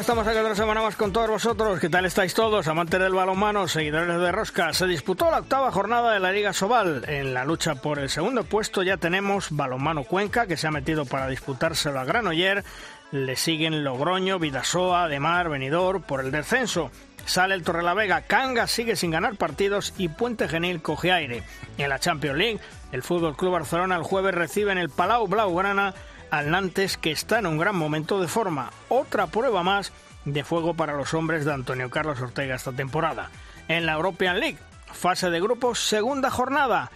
[0.00, 1.78] ya estamos aquí otra semana más con todos vosotros.
[1.78, 2.66] ¿Qué tal estáis todos?
[2.68, 4.72] Amantes del balonmano, seguidores de Rosca.
[4.72, 7.04] Se disputó la octava jornada de la Liga Sobal.
[7.06, 11.04] En la lucha por el segundo puesto ya tenemos Balonmano Cuenca, que se ha metido
[11.04, 12.64] para disputárselo a Granoller.
[13.12, 16.90] Le siguen Logroño, Vidasoa, Demar, Benidorm por el descenso.
[17.26, 21.42] Sale el Torrelavega, Cangas sigue sin ganar partidos y Puente Genil coge aire.
[21.76, 22.60] En la Champions League,
[22.92, 25.94] el Fútbol Club Barcelona el jueves recibe en el Palau Blaugrana
[26.30, 28.70] al Nantes que está en un gran momento de forma.
[28.88, 29.92] Otra prueba más
[30.24, 33.30] de fuego para los hombres de Antonio Carlos Ortega esta temporada.
[33.68, 34.58] En la European League,
[34.92, 36.90] fase de grupos, segunda jornada.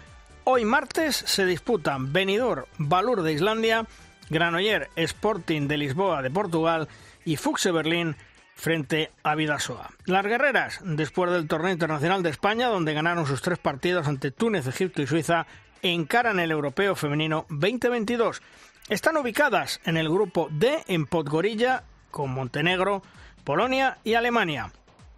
[0.45, 3.87] Hoy martes se disputan Benidorm, Valur de Islandia,
[4.31, 6.89] Granoller, Sporting de Lisboa de Portugal
[7.25, 8.17] y Fuxe Berlín
[8.55, 9.91] frente a Vidasoa.
[10.07, 14.67] Las guerreras, después del torneo internacional de España, donde ganaron sus tres partidos ante Túnez,
[14.67, 15.47] Egipto y Suiza,
[15.83, 18.43] encaran el Europeo Femenino 2022.
[18.89, 23.03] Están ubicadas en el grupo D en Podgorilla con Montenegro,
[23.43, 24.73] Polonia y Alemania.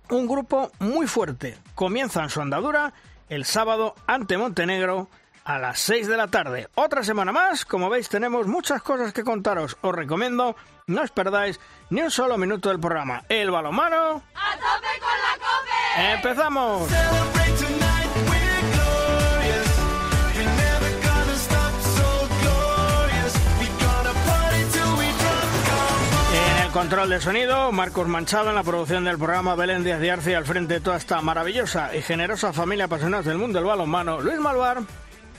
[0.09, 1.59] Un grupo muy fuerte.
[1.75, 2.93] Comienzan su andadura
[3.29, 5.09] el sábado ante Montenegro
[5.45, 6.69] a las 6 de la tarde.
[6.77, 9.77] Otra semana más, como veis tenemos muchas cosas que contaros.
[9.81, 10.55] Os recomiendo
[10.87, 11.59] no os perdáis
[11.91, 13.25] ni un solo minuto del programa.
[13.29, 14.23] El balomano...
[14.35, 16.13] ¡A tope con la cope!
[16.13, 17.86] ¡Empezamos!
[26.77, 30.45] Control de sonido, Marcos Manchado en la producción del programa, Belén Díaz de Arce al
[30.45, 34.83] frente de toda esta maravillosa y generosa familia apasionada del mundo del balonmano, Luis Malvar.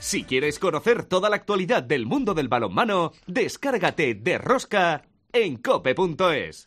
[0.00, 5.02] Si quieres conocer toda la actualidad del mundo del balonmano, descárgate de Rosca
[5.32, 6.66] en cope.es.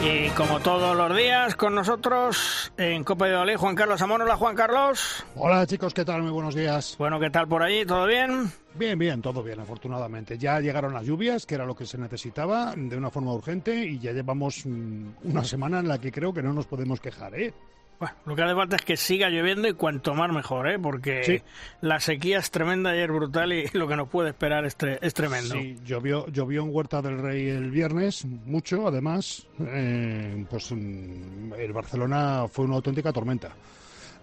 [0.00, 4.22] Y como todos los días, con nosotros en Copa de Olé, Juan Carlos Amón.
[4.22, 5.24] Hola, Juan Carlos.
[5.34, 6.22] Hola, chicos, ¿qué tal?
[6.22, 6.94] Muy buenos días.
[6.98, 7.84] Bueno, ¿qué tal por allí?
[7.84, 8.48] ¿Todo bien?
[8.74, 10.38] Bien, bien, todo bien, afortunadamente.
[10.38, 13.98] Ya llegaron las lluvias, que era lo que se necesitaba, de una forma urgente, y
[13.98, 17.52] ya llevamos mm, una semana en la que creo que no nos podemos quejar, ¿eh?
[17.98, 20.78] Bueno, lo que hace falta es que siga lloviendo y cuanto más mejor, ¿eh?
[20.78, 21.42] Porque
[21.80, 25.54] la sequía es tremenda y es brutal y lo que nos puede esperar es, tremendo.
[25.54, 29.46] Sí, llovió, llovió en Huerta del Rey el viernes, mucho además.
[29.60, 33.52] Eh, pues mm, el Barcelona fue una auténtica tormenta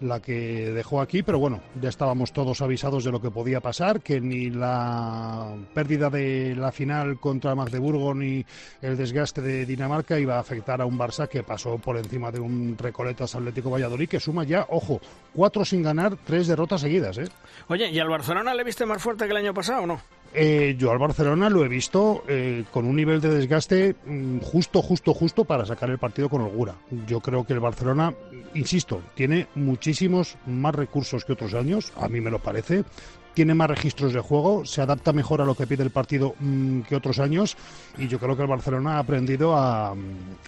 [0.00, 4.00] la que dejó aquí, pero bueno, ya estábamos todos avisados de lo que podía pasar,
[4.00, 8.44] que ni la pérdida de la final contra Magdeburgo ni
[8.82, 12.40] el desgaste de Dinamarca iba a afectar a un Barça que pasó por encima de
[12.40, 15.00] un Recoletas Atlético Valladolid que suma ya, ojo,
[15.34, 17.18] cuatro sin ganar, tres derrotas seguidas.
[17.18, 17.28] ¿eh?
[17.68, 20.00] Oye, ¿y al Barcelona le viste más fuerte que el año pasado o no?
[20.38, 24.82] Eh, yo al Barcelona lo he visto eh, con un nivel de desgaste mm, justo,
[24.82, 26.74] justo, justo para sacar el partido con holgura.
[27.06, 28.12] Yo creo que el Barcelona,
[28.52, 32.84] insisto, tiene muchísimos más recursos que otros años, a mí me lo parece.
[33.32, 36.82] Tiene más registros de juego, se adapta mejor a lo que pide el partido mm,
[36.82, 37.56] que otros años
[37.96, 39.94] y yo creo que el Barcelona ha aprendido a,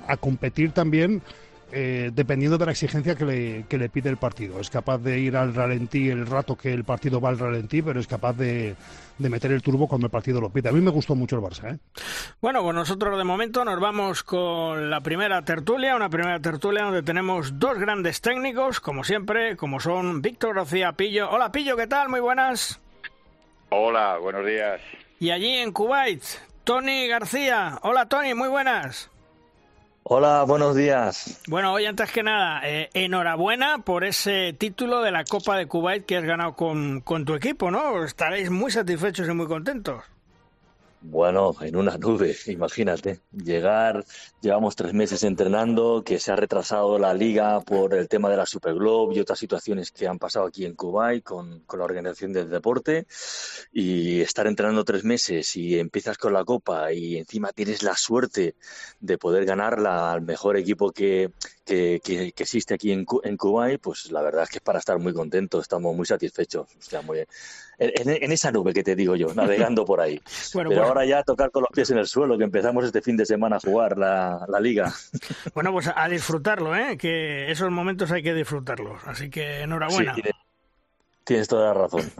[0.06, 1.22] a competir también
[1.70, 4.58] eh, dependiendo de la exigencia que le, que le, pide el partido.
[4.60, 8.00] Es capaz de ir al ralentí el rato que el partido va al ralentí, pero
[8.00, 8.74] es capaz de,
[9.18, 10.70] de meter el turbo cuando el partido lo pide.
[10.70, 11.74] A mí me gustó mucho el Barça.
[11.74, 11.78] ¿eh?
[12.40, 17.02] Bueno, pues nosotros de momento nos vamos con la primera tertulia, una primera tertulia donde
[17.02, 21.30] tenemos dos grandes técnicos, como siempre, como son Víctor García Pillo.
[21.30, 22.08] Hola Pillo, ¿qué tal?
[22.08, 22.80] Muy buenas.
[23.70, 24.80] Hola, buenos días.
[25.20, 26.22] Y allí en Kuwait,
[26.64, 27.78] Tony García.
[27.82, 29.10] Hola Tony, muy buenas.
[30.10, 31.38] Hola, buenos días.
[31.48, 36.06] Bueno, hoy antes que nada, eh, enhorabuena por ese título de la Copa de Kuwait
[36.06, 38.02] que has ganado con, con tu equipo, ¿no?
[38.02, 40.02] Estaréis muy satisfechos y muy contentos.
[41.00, 43.20] Bueno, en una nube, imagínate.
[43.32, 44.04] Llegar,
[44.40, 48.46] llevamos tres meses entrenando, que se ha retrasado la liga por el tema de la
[48.46, 52.50] Superglobe y otras situaciones que han pasado aquí en Kuwait con, con la organización del
[52.50, 53.06] deporte.
[53.72, 58.56] Y estar entrenando tres meses y empiezas con la copa y encima tienes la suerte
[58.98, 61.30] de poder ganarla al mejor equipo que,
[61.68, 64.98] que, que, existe aquí en, en Kuwait, pues la verdad es que es para estar
[64.98, 66.66] muy contento, estamos muy satisfechos.
[66.66, 67.24] O sea, muy,
[67.78, 70.20] en, esa nube que te digo yo, navegando por ahí.
[70.52, 73.26] Pero ahora ya tocar con los pies en el suelo, que empezamos este fin de
[73.26, 74.92] semana a jugar la, liga.
[75.54, 76.96] Bueno, pues a disfrutarlo, ¿eh?
[76.96, 79.00] que esos momentos hay que disfrutarlos.
[79.06, 80.16] Así que enhorabuena.
[81.28, 82.10] Tienes toda la razón.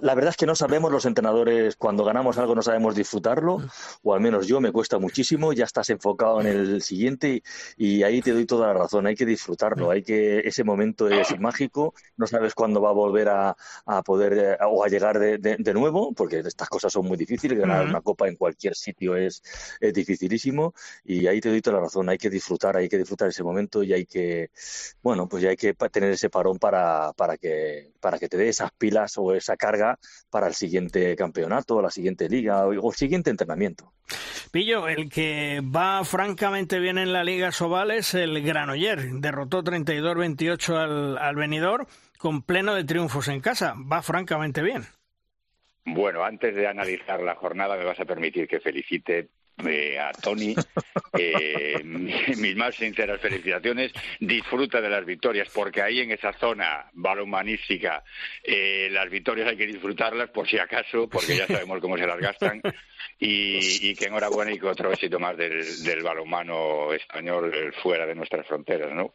[0.00, 3.58] la verdad es que no sabemos los entrenadores, cuando ganamos algo no sabemos disfrutarlo,
[4.04, 7.42] o al menos yo me cuesta muchísimo, ya estás enfocado en el siguiente
[7.76, 11.36] y, ahí te doy toda la razón, hay que disfrutarlo, hay que ese momento es
[11.40, 13.56] mágico, no sabes cuándo va a volver a,
[14.04, 18.02] poder eh, o a llegar de, nuevo, porque estas cosas son muy difíciles, ganar una
[18.02, 19.42] copa en cualquier sitio es,
[19.80, 23.30] es dificilísimo y ahí te doy toda la razón, hay que disfrutar, hay que disfrutar
[23.30, 24.52] ese momento y hay que,
[25.02, 28.43] bueno, pues ya hay que tener ese parón para, para que para que te dé
[28.48, 29.98] esas pilas o esa carga
[30.30, 33.92] para el siguiente campeonato, la siguiente liga o el siguiente entrenamiento.
[34.50, 39.00] Pillo, el que va francamente bien en la Liga Sobal es el Granoller.
[39.14, 41.86] Derrotó 32-28 al, al venidor
[42.18, 43.74] con pleno de triunfos en casa.
[43.90, 44.84] Va francamente bien.
[45.84, 49.28] Bueno, antes de analizar la jornada, me vas a permitir que felicite
[49.66, 50.54] eh, a Tony
[51.18, 53.92] eh, mis más sinceras felicitaciones.
[54.20, 58.02] Disfruta de las victorias, porque ahí en esa zona balomanística
[58.42, 62.18] eh, las victorias hay que disfrutarlas por si acaso, porque ya sabemos cómo se las
[62.18, 62.60] gastan.
[63.18, 68.14] Y, y que enhorabuena y que otro éxito más del, del balonmano español fuera de
[68.14, 69.14] nuestras fronteras, ¿no?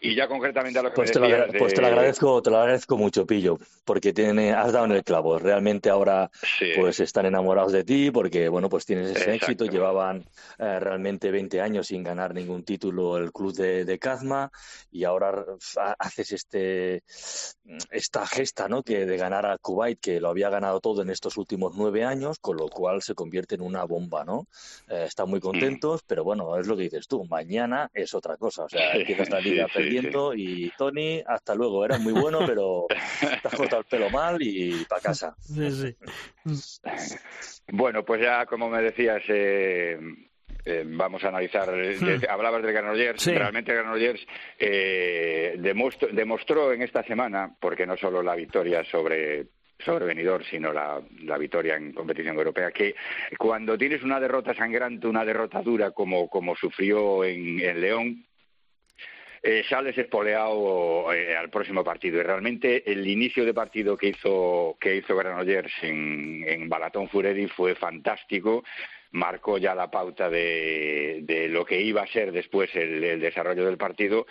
[0.00, 1.28] Y ya concretamente a lo que pues, te lo,
[1.58, 5.04] pues te lo agradezco, te lo agradezco mucho, Pillo, porque tiene, has dado en el
[5.04, 5.38] clavo.
[5.38, 6.30] Realmente ahora
[6.76, 9.66] pues están enamorados de ti porque bueno pues tienes ese éxito.
[9.66, 10.24] Llevaban
[10.58, 14.50] eh, realmente 20 años sin ganar ningún título el club de, de Kazma
[14.90, 15.44] y ahora
[15.98, 17.02] haces este
[17.90, 18.82] esta gesta, ¿no?
[18.82, 22.38] Que de ganar a Kuwait que lo había ganado todo en estos últimos nueve años,
[22.40, 24.46] con lo cual se convierte en una bomba, ¿no?
[24.88, 25.42] Eh, están muy mm.
[25.42, 27.24] contentos, pero bueno es lo que dices tú.
[27.24, 32.12] Mañana es otra cosa, o sea empiezas liga perdiendo y Tony, hasta luego, eras muy
[32.12, 35.36] bueno, pero te has cortado el pelo mal y para casa.
[37.72, 39.98] bueno, pues ya como me decías, eh,
[40.64, 41.70] eh, vamos a analizar.
[41.70, 42.22] Hmm.
[42.28, 43.26] hablabas de Granollers.
[43.26, 44.24] Realmente Granollers
[44.58, 49.46] eh, demostró, demostró, en esta semana, porque no solo la victoria sobre
[49.84, 52.94] sobre venidor, sino la, la, victoria en competición europea, que
[53.36, 58.24] cuando tienes una derrota sangrante, una derrota dura como, como sufrió en, en León,
[59.42, 62.20] eh, sales espoleado eh, al próximo partido.
[62.20, 67.48] Y realmente el inicio de partido que hizo, que hizo Granollers en, en Balatón Furedi
[67.48, 68.62] fue fantástico
[69.12, 73.76] marcó ya la pauta de, de, lo que iba a ser después el desarrollo del
[73.76, 74.26] partido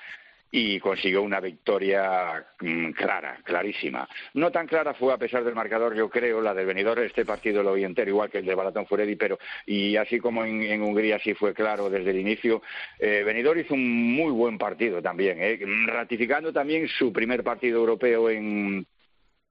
[0.51, 4.07] y consiguió una victoria mm, clara, clarísima.
[4.33, 7.63] No tan clara fue a pesar del marcador, yo creo, la del venidor, este partido
[7.63, 11.19] lo vi entero, igual que el de Balatón Furedi, pero y así como en, Hungría
[11.19, 12.61] sí fue claro desde el inicio,
[12.99, 18.29] eh, Benidorm hizo un muy buen partido también, eh, ratificando también su primer partido europeo
[18.29, 18.85] en,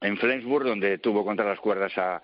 [0.02, 2.22] en Flensburg, donde tuvo contra las cuerdas a,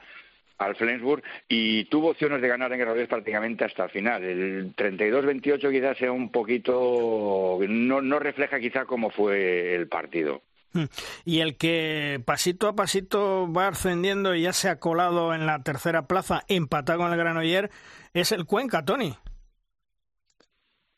[0.59, 4.25] al Flensburg y tuvo opciones de ganar en Granollers prácticamente hasta el final.
[4.25, 10.43] El 32-28 quizás sea un poquito, no, no refleja quizá cómo fue el partido.
[10.73, 10.85] Hmm.
[11.25, 15.63] Y el que pasito a pasito va ascendiendo y ya se ha colado en la
[15.63, 17.71] tercera plaza, empatado con el Granoller,
[18.15, 19.15] es el Cuenca, Tony.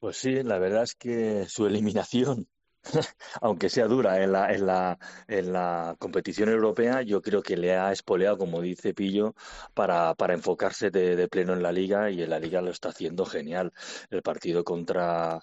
[0.01, 2.47] Pues sí, la verdad es que su eliminación
[3.41, 4.99] aunque sea dura en la, en la,
[5.29, 9.35] en la competición europea, yo creo que le ha espoleado, como dice Pillo,
[9.75, 12.91] para, para enfocarse de, de pleno en la liga y en la liga lo está
[12.91, 13.73] haciendo genial.
[14.11, 15.41] El partido contra,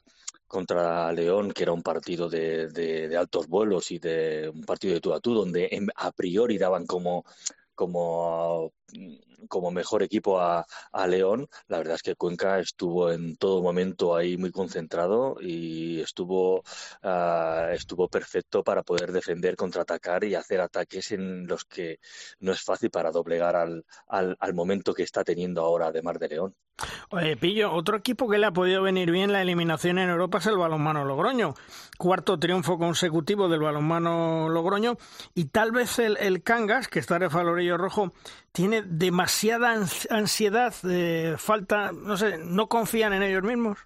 [0.47, 5.01] contra León, que era un partido de, de, altos vuelos y de un partido de
[5.01, 7.25] tú a tú, donde a priori daban como,
[7.73, 8.73] como
[9.47, 10.65] como mejor equipo a,
[11.07, 11.47] León.
[11.67, 16.63] La verdad es que Cuenca estuvo en todo momento ahí muy concentrado y estuvo,
[17.03, 21.99] uh, estuvo perfecto para poder defender, contraatacar y hacer ataques en los que
[22.39, 26.17] no es fácil para doblegar al, al, al momento que está teniendo ahora de Mar
[26.17, 26.55] de León.
[27.09, 30.47] Oye, Pillo, otro equipo que le ha podido venir bien la eliminación en Europa es
[30.47, 31.53] el balonmano Logroño.
[31.97, 34.97] Cuarto triunfo consecutivo del balonmano Logroño
[35.33, 38.11] y tal vez el, el Cangas, que está de falorillo rojo,
[38.55, 39.75] tiene demasiada
[40.09, 43.77] ansiedad, eh, falta, no sé, no confían en ellos mismos.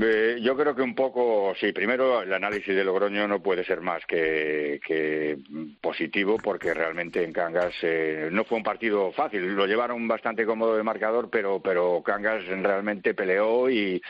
[0.00, 3.80] Eh, yo creo que un poco, sí, primero el análisis de Logroño no puede ser
[3.80, 5.38] más que,
[5.80, 10.76] positivo porque realmente en Cangas eh, no fue un partido fácil, lo llevaron bastante cómodo
[10.76, 14.00] de marcador, pero, pero Cangas realmente peleó y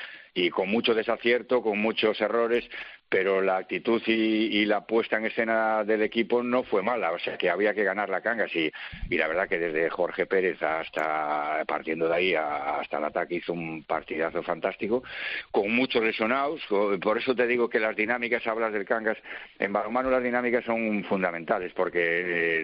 [0.53, 2.65] con mucho desacierto, con muchos errores,
[3.09, 7.38] pero la actitud y, la puesta en escena del equipo no fue mala, o sea
[7.38, 8.71] que había que ganar la Cangas y,
[9.09, 13.53] y la verdad que desde Jorge Pérez hasta partiendo de ahí hasta el ataque hizo
[13.53, 15.03] un partidazo fantástico,
[15.50, 16.61] con muchos lesionados,
[17.00, 19.17] por eso te digo que las dinámicas, hablas del Cangas,
[19.59, 22.62] en balonmano las dinámicas son fundamentales, porque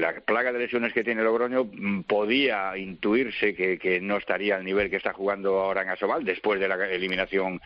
[0.00, 4.64] la plaga de lesiones que tiene Logroño mm, podía intuirse que, que no estaría al
[4.64, 7.60] nivel que está jugando ahora en Asobal después de la eliminación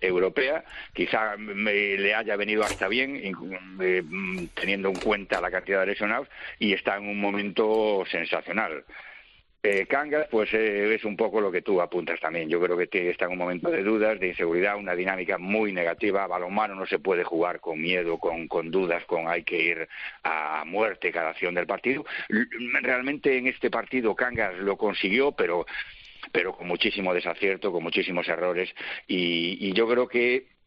[0.00, 0.64] europea.
[0.92, 3.20] Quizá me, le haya venido hasta bien,
[3.80, 4.02] eh,
[4.54, 6.28] teniendo en cuenta la cantidad de lesionados,
[6.58, 8.84] y está en un momento sensacional.
[9.62, 12.48] Eh, Cangas, pues eh, es un poco lo que tú apuntas también.
[12.48, 16.26] Yo creo que está en un momento de dudas, de inseguridad, una dinámica muy negativa.
[16.26, 19.88] Balonmano no se puede jugar con miedo, con, con dudas, con hay que ir
[20.22, 22.06] a muerte cada acción del partido.
[22.80, 25.66] Realmente en este partido Cangas lo consiguió, pero
[26.32, 28.72] pero con muchísimo desacierto, con muchísimos errores
[29.06, 30.60] y yo creo que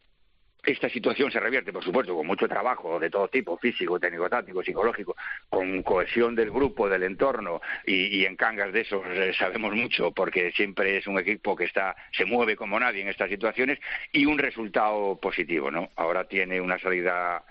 [0.63, 4.63] esta situación se revierte, por supuesto, con mucho trabajo de todo tipo, físico, técnico, táctico,
[4.63, 5.15] psicológico,
[5.49, 10.51] con cohesión del grupo, del entorno, y, en Cangas de eso eh, sabemos mucho, porque
[10.53, 13.79] siempre es un equipo que está, se mueve como nadie en estas situaciones,
[14.13, 15.89] y un resultado positivo, ¿no?
[15.97, 17.43] Ahora tiene una salida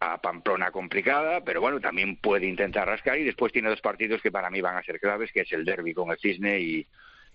[0.00, 4.32] a Pamplona complicada, pero bueno, también puede intentar rascar, y después tiene dos partidos que
[4.32, 6.86] para mí van a ser claves, que es el derby con el Cisne y,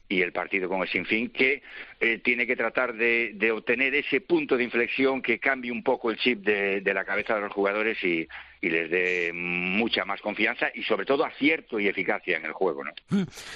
[0.10, 1.64] y el partido con el Sinfín, que
[2.00, 6.18] eh, tiene que tratar de, obtener ese punto de inflexión que cambie un poco el
[6.18, 8.28] chip de, la cabeza de los jugadores y,
[8.62, 12.82] les dé mucha más confianza y sobre todo acierto y eficacia en el juego.
[12.86, 12.92] ¿no?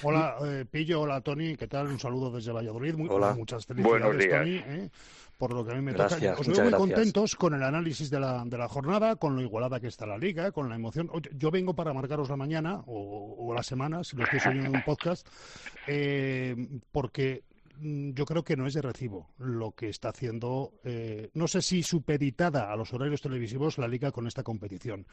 [0.04, 1.88] Hola, eh, Pillo, hola Tony, ¿qué tal?
[1.88, 2.96] Un saludo desde Valladolid.
[2.96, 3.34] Muy, hola.
[3.34, 4.42] Muchas felicidades, Buenos días.
[4.42, 4.56] Tony.
[4.58, 4.89] ¿eh?
[5.38, 6.36] Por lo que a mí me toca.
[6.38, 9.79] Os veo muy contentos con el análisis de la, de la jornada, con lo igualada
[9.79, 11.10] que está la liga, con la emoción.
[11.36, 14.84] Yo vengo para marcaros la mañana o, la semana, si lo estoy oyendo en un
[14.84, 15.27] podcast,
[15.88, 16.56] eh,
[16.91, 17.44] porque
[17.79, 21.62] mm, yo creo que no es de recibo lo que está haciendo, eh, no sé
[21.62, 25.08] si supeditada a los horarios televisivos la liga con esta competición.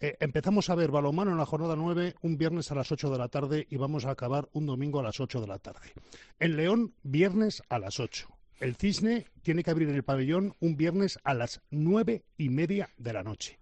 [0.00, 3.18] Eh, empezamos a ver balomano en la jornada 9 un viernes a las 8 de
[3.18, 5.92] la tarde y vamos a acabar un domingo a las 8 de la tarde.
[6.38, 8.37] En León, viernes a las 8.
[8.60, 13.12] El Cisne tiene que abrir el pabellón un viernes a las nueve y media de
[13.12, 13.58] la noche.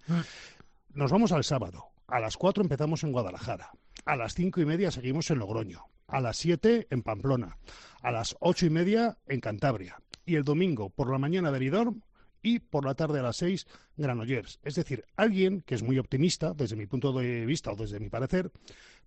[0.94, 1.84] Nos vamos al sábado.
[2.06, 3.70] A las cuatro empezamos en Guadalajara.
[4.06, 5.84] A las cinco y media seguimos en Logroño.
[6.06, 7.58] A las siete en Pamplona.
[8.00, 10.00] A las ocho y media en Cantabria.
[10.24, 12.00] Y el domingo por la mañana Benidorm
[12.42, 14.60] y por la tarde a las seis Granollers.
[14.62, 18.08] Es decir, alguien que es muy optimista, desde mi punto de vista o desde mi
[18.08, 18.50] parecer,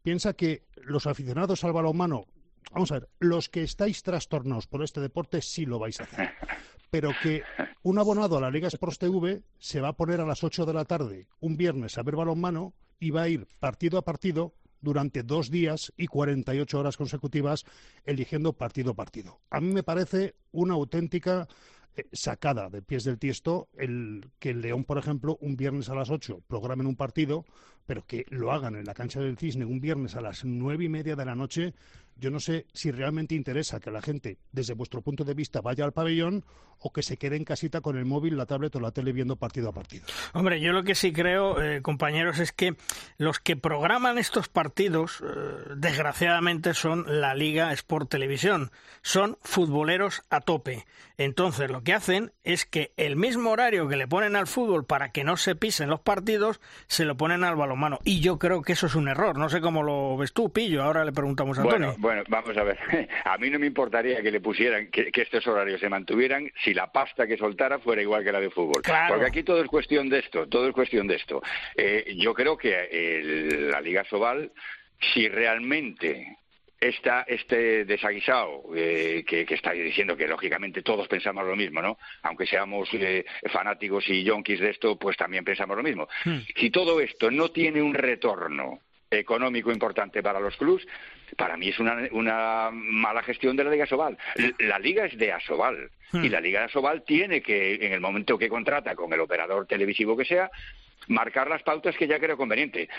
[0.03, 2.25] piensa que los aficionados al balonmano
[2.72, 6.30] vamos a ver, los que estáis trastornados por este deporte sí lo vais a hacer.
[6.92, 7.44] Pero que
[7.84, 10.74] un abonado a la Liga Sports TV se va a poner a las 8 de
[10.74, 15.24] la tarde un viernes a ver balonmano y va a ir partido a partido durante
[15.24, 17.66] dos días y 48 horas consecutivas
[18.06, 19.39] eligiendo partido a partido.
[19.50, 21.48] A mí me parece una auténtica
[21.96, 25.96] eh, sacada de pies del tiesto el que el León, por ejemplo, un viernes a
[25.96, 27.46] las 8 programen un partido,
[27.86, 30.89] pero que lo hagan en la cancha del Cisne un viernes a las nueve y
[30.89, 31.74] media de la noche
[32.20, 35.86] yo no sé si realmente interesa que la gente, desde vuestro punto de vista, vaya
[35.86, 36.44] al pabellón
[36.80, 39.36] o que se quede en casita con el móvil, la tablet o la tele viendo
[39.36, 40.06] partido a partido.
[40.34, 42.76] Hombre, yo lo que sí creo, eh, compañeros, es que
[43.18, 48.72] los que programan estos partidos, eh, desgraciadamente, son la Liga Sport Televisión.
[49.02, 50.86] Son futboleros a tope.
[51.18, 55.12] Entonces, lo que hacen es que el mismo horario que le ponen al fútbol para
[55.12, 58.00] que no se pisen los partidos, se lo ponen al balonmano.
[58.06, 59.38] Y yo creo que eso es un error.
[59.38, 60.82] No sé cómo lo ves tú, Pillo.
[60.82, 61.96] Ahora le preguntamos a Antonio.
[61.98, 62.78] Bueno, vamos a ver.
[63.25, 66.92] A mí no me importaría que le pusieran, que, estos horarios se mantuvieran si la
[66.92, 68.82] pasta que soltara fuera igual que la de fútbol.
[69.08, 71.42] Porque aquí todo es cuestión de esto, todo es cuestión de esto.
[71.75, 74.51] Eh, yo creo que la Liga Sobal,
[75.13, 76.38] si realmente
[76.80, 81.98] está este desaguisado eh, que, que está diciendo que lógicamente todos pensamos lo mismo, ¿no?
[82.24, 86.08] Aunque seamos eh, fanáticos y yonkis de esto, pues también pensamos lo mismo.
[86.24, 86.39] Hmm.
[86.56, 88.80] Si todo esto no tiene un retorno
[89.12, 90.86] económico importante para los clubs,
[91.38, 94.17] para mí es una, mala gestión de la Liga Sobal.
[94.59, 96.31] La Liga es de Asobal y hmm.
[96.31, 100.17] la Liga de Asobal tiene que, en el momento que contrata con el operador televisivo
[100.17, 100.50] que sea,
[101.07, 102.89] marcar las pautas que ya creo conveniente.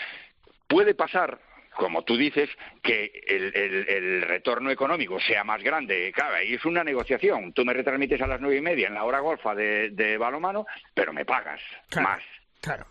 [0.67, 1.39] Puede pasar
[1.75, 2.49] como tú dices,
[2.83, 6.11] que el, retorno económico sea más grande.
[6.13, 7.53] Claro, y es una negociación.
[7.53, 10.65] Tú me retransmites a las nueve y media en la hora golfa de, de balomano,
[10.93, 11.61] pero me pagas
[11.95, 12.21] más.
[12.59, 12.85] Claro.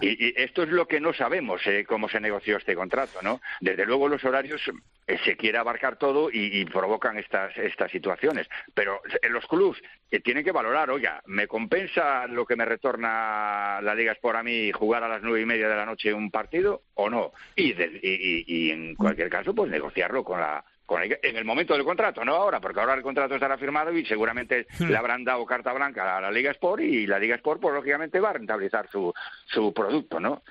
[0.00, 3.40] Y, esto es lo que no sabemos, eh, cómo se negoció este contrato, ¿no?
[3.60, 4.60] Desde luego los horarios
[5.06, 8.48] eh, se quiere abarcar todo y, provocan estas, estas situaciones.
[8.74, 13.80] Pero en los clubs eh, tienen que valorar, oiga, ¿me compensa lo que me retorna
[13.80, 16.30] la Liga Sport a mí jugar a las nueve y media de la noche un
[16.30, 17.32] partido o no?
[17.54, 20.64] Y, y en cualquier caso, pues negociarlo con la
[21.22, 24.66] en el momento del contrato, no ahora, porque ahora el contrato estará firmado y seguramente
[24.78, 24.84] hmm.
[24.84, 28.20] le habrán dado carta blanca a la Liga Sport y la Liga Sport, pues lógicamente
[28.20, 29.12] va a rentabilizar su,
[29.46, 30.42] su producto, ¿no?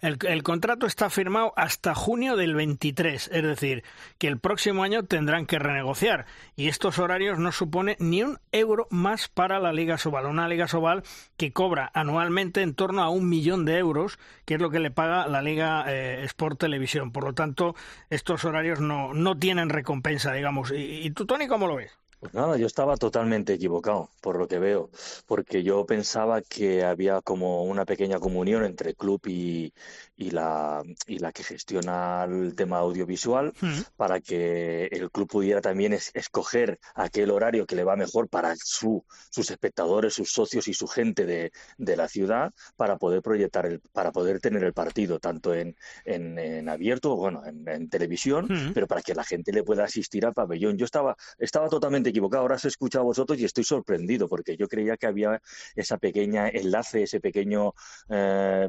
[0.00, 0.06] Hmm.
[0.26, 3.84] El, contrato está firmado hasta junio del 23, es decir,
[4.18, 6.26] que el próximo año tendrán que renegociar.
[6.56, 10.26] Y estos horarios no supone ni un euro más para la Liga Sobal.
[10.26, 11.02] Una Liga Sobal
[11.36, 14.90] que cobra anualmente en torno a un millón de euros, que es lo que le
[14.90, 17.12] paga la Liga eh, Sport Televisión.
[17.12, 17.74] Por lo tanto,
[18.10, 20.72] estos horarios no, no tienen recompensa, digamos.
[20.72, 22.01] ¿Y, y tú, Tony, cómo lo ves?
[22.22, 24.90] Pues nada, yo estaba totalmente equivocado por lo que veo,
[25.26, 29.74] porque yo pensaba que había como una pequeña comunión entre club y,
[30.16, 33.80] y la, y la que gestiona el tema audiovisual mm.
[33.96, 39.04] para que el club pudiera también escoger aquel horario que le va mejor para su,
[39.30, 43.80] sus espectadores, sus socios y su gente de, de la ciudad para poder proyectar, el,
[43.80, 45.74] para poder tener el partido tanto en,
[46.04, 48.74] en, abierto, bueno, en, televisión, mm.
[48.74, 50.78] pero para que la gente le pueda asistir al pabellón.
[50.78, 52.42] Yo estaba, estaba totalmente equivocado.
[52.42, 55.42] Ahora os he escuchado a vosotros y estoy sorprendido porque yo creía que había
[55.74, 57.74] esa pequeña enlace, ese pequeño
[58.08, 58.68] eh,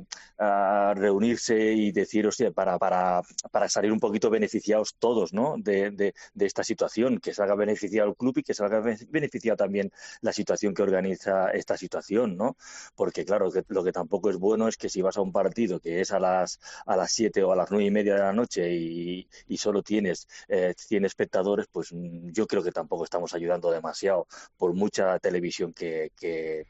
[0.95, 2.23] reunirse y decir,
[2.55, 3.21] para, para,
[3.51, 5.55] para salir un poquito beneficiados todos ¿no?
[5.57, 6.13] de, de,
[6.45, 10.83] esta situación, que salga beneficiado el club y que salga beneficiado también la situación que
[10.83, 12.57] organiza esta situación, ¿no?
[12.95, 16.01] Porque claro, lo que tampoco es bueno es que si vas a un partido que
[16.01, 18.73] es a las a las 7 o a las nueve y media de la noche
[18.73, 23.71] y, y solo tienes eh, 100 espectadores, pues mm, yo creo que tampoco estamos ayudando
[23.71, 26.65] demasiado por mucha televisión que, que,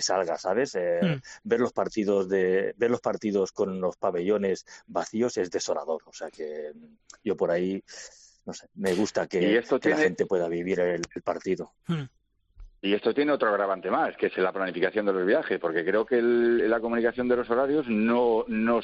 [0.00, 0.74] salga, ¿sabes?
[0.74, 1.20] Eh, hmm.
[1.44, 6.30] Ver los partidos de ver los partidos con los pabellones vacíos es desolador, o sea
[6.30, 6.72] que
[7.24, 7.82] yo por ahí
[8.44, 11.72] no sé, me gusta que, la gente pueda vivir el, partido.
[11.86, 12.04] Hmm.
[12.86, 16.06] Y esto tiene otro agravante más, que es la planificación de los viajes, porque creo
[16.06, 18.80] que la comunicación de los horarios no, no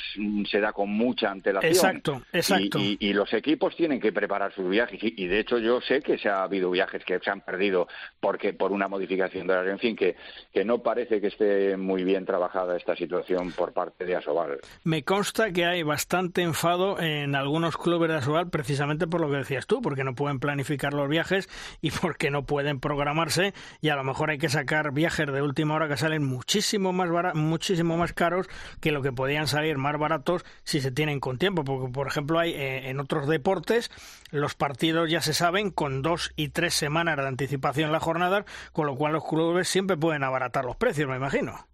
[0.51, 1.73] se da con mucha antelación.
[1.73, 2.79] Exacto, exacto.
[2.81, 4.99] Y, los equipos tienen que preparar sus viajes.
[5.01, 7.87] Y, de hecho yo sé que se ha habido viajes que se han perdido
[8.19, 9.73] porque por una modificación de horario.
[9.73, 10.17] En fin, que,
[10.53, 14.59] que no parece que esté muy bien trabajada esta situación por parte de Asobal.
[14.83, 19.37] Me consta que hay bastante enfado en algunos clubes de Asobal precisamente por lo que
[19.37, 21.49] decías tú, porque no pueden planificar los viajes
[21.81, 25.75] y porque no pueden programarse y a lo mejor hay que sacar viajes de última
[25.75, 28.49] hora que salen muchísimo más muchísimo más caros
[28.81, 32.39] que lo que podían salir más baratos si se tienen con tiempo, porque por ejemplo
[32.39, 33.91] hay eh, en otros deportes
[34.31, 38.45] los partidos ya se saben con dos y tres semanas de anticipación en la jornada,
[38.73, 41.72] con lo cual los clubes siempre pueden abaratar los precios, me imagino.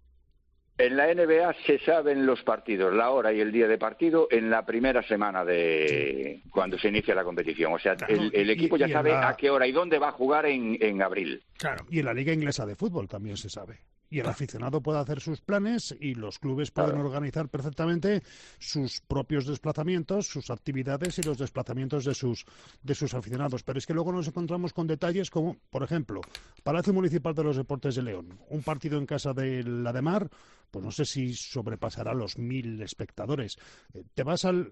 [0.79, 4.49] En la NBA se saben los partidos, la hora y el día de partido en
[4.49, 7.73] la primera semana de cuando se inicia la competición.
[7.73, 10.77] O sea, el, equipo ya sabe a qué hora y dónde va a jugar en,
[10.79, 11.43] en abril.
[11.57, 13.79] Claro, y en la Liga Inglesa de Fútbol también se sabe.
[14.09, 18.23] Y el aficionado puede hacer sus planes y los clubes pueden organizar perfectamente
[18.57, 22.45] sus propios desplazamientos, sus actividades y los desplazamientos de sus,
[22.81, 23.63] de sus aficionados.
[23.63, 26.21] Pero es que luego nos encontramos con detalles como, por ejemplo,
[26.63, 30.29] Palacio Municipal de los Deportes de León, un partido en casa de la de Mar,
[30.71, 33.57] pues no sé si sobrepasará los mil espectadores.
[33.93, 34.71] Eh, te vas al,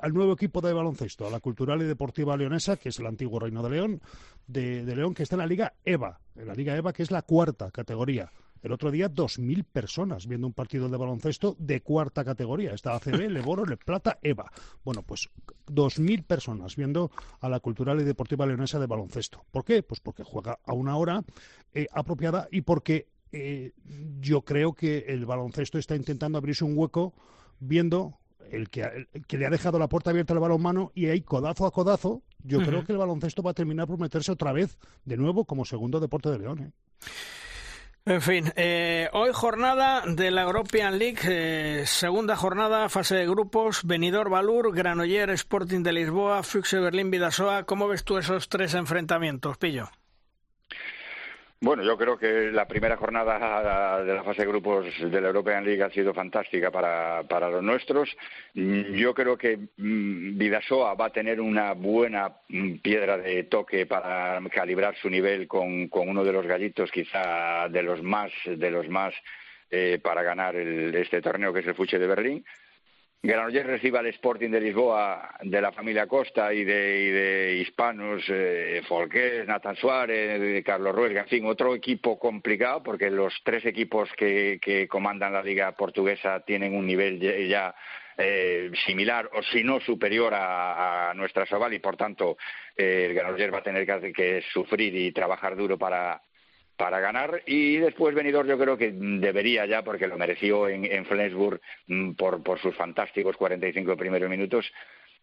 [0.00, 3.38] al nuevo equipo de baloncesto, a la Cultural y Deportiva Leonesa, que es el antiguo
[3.38, 4.00] Reino de León,
[4.46, 7.10] de, de León, que está en la Liga EVA, en la Liga EVA, que es
[7.10, 8.30] la cuarta categoría.
[8.62, 12.72] El otro día, 2.000 personas viendo un partido de baloncesto de cuarta categoría.
[12.72, 14.50] Está ACB, Leboro, Le Plata, EVA.
[14.84, 15.28] Bueno, pues
[15.66, 19.44] 2.000 personas viendo a la Cultural y Deportiva Leonesa de baloncesto.
[19.50, 19.82] ¿Por qué?
[19.82, 21.24] Pues porque juega a una hora
[21.74, 23.72] eh, apropiada y porque eh,
[24.20, 27.14] yo creo que el baloncesto está intentando abrirse un hueco
[27.58, 28.18] viendo
[28.50, 31.70] el que, que, le ha dejado la puerta abierta al balonmano y ahí codazo a
[31.70, 35.46] codazo, yo creo que el baloncesto va a terminar por meterse otra vez de nuevo
[35.46, 36.58] como segundo deporte de León.
[36.58, 36.70] ¿eh?
[38.04, 43.84] En fin, eh, hoy jornada de la European League, eh, segunda jornada, fase de grupos,
[43.84, 47.62] Benidorm Balur, Granoller, Sporting de Lisboa, Fuxe Berlín, Vidasoa.
[47.62, 49.88] ¿Cómo ves tú esos tres enfrentamientos, Pillo?
[51.62, 55.64] Bueno, yo creo que la primera jornada de la fase de grupos de la European
[55.64, 58.10] League ha sido fantástica para, para los nuestros.
[58.52, 64.42] Yo creo que mm, Vidasoa va a tener una buena mm, piedra de toque para
[64.52, 68.88] calibrar su nivel con, con uno de los gallitos, quizá de los más, de los
[68.88, 69.14] más
[69.70, 72.44] eh, para ganar este torneo, que es el Fuche de Berlín.
[73.24, 79.46] Granollers recibe al Sporting de Lisboa de la familia Costa y de, hispanos, eh, Folqués,
[79.46, 85.34] Nathan Suárez, Carlos Ruiz, en fin, otro equipo complicado porque los tres equipos que, comandan
[85.34, 87.72] la liga portuguesa tienen un nivel ya,
[88.18, 92.36] eh, similar o si no superior a, nuestra Sobal y por tanto
[92.76, 96.20] eh, el Granollers va a tener que sufrir y trabajar duro para,
[96.82, 101.06] para ganar y después venidor yo creo que debería ya porque lo mereció en, en
[101.06, 104.66] Flensburg mm, por, por sus fantásticos 45 primeros minutos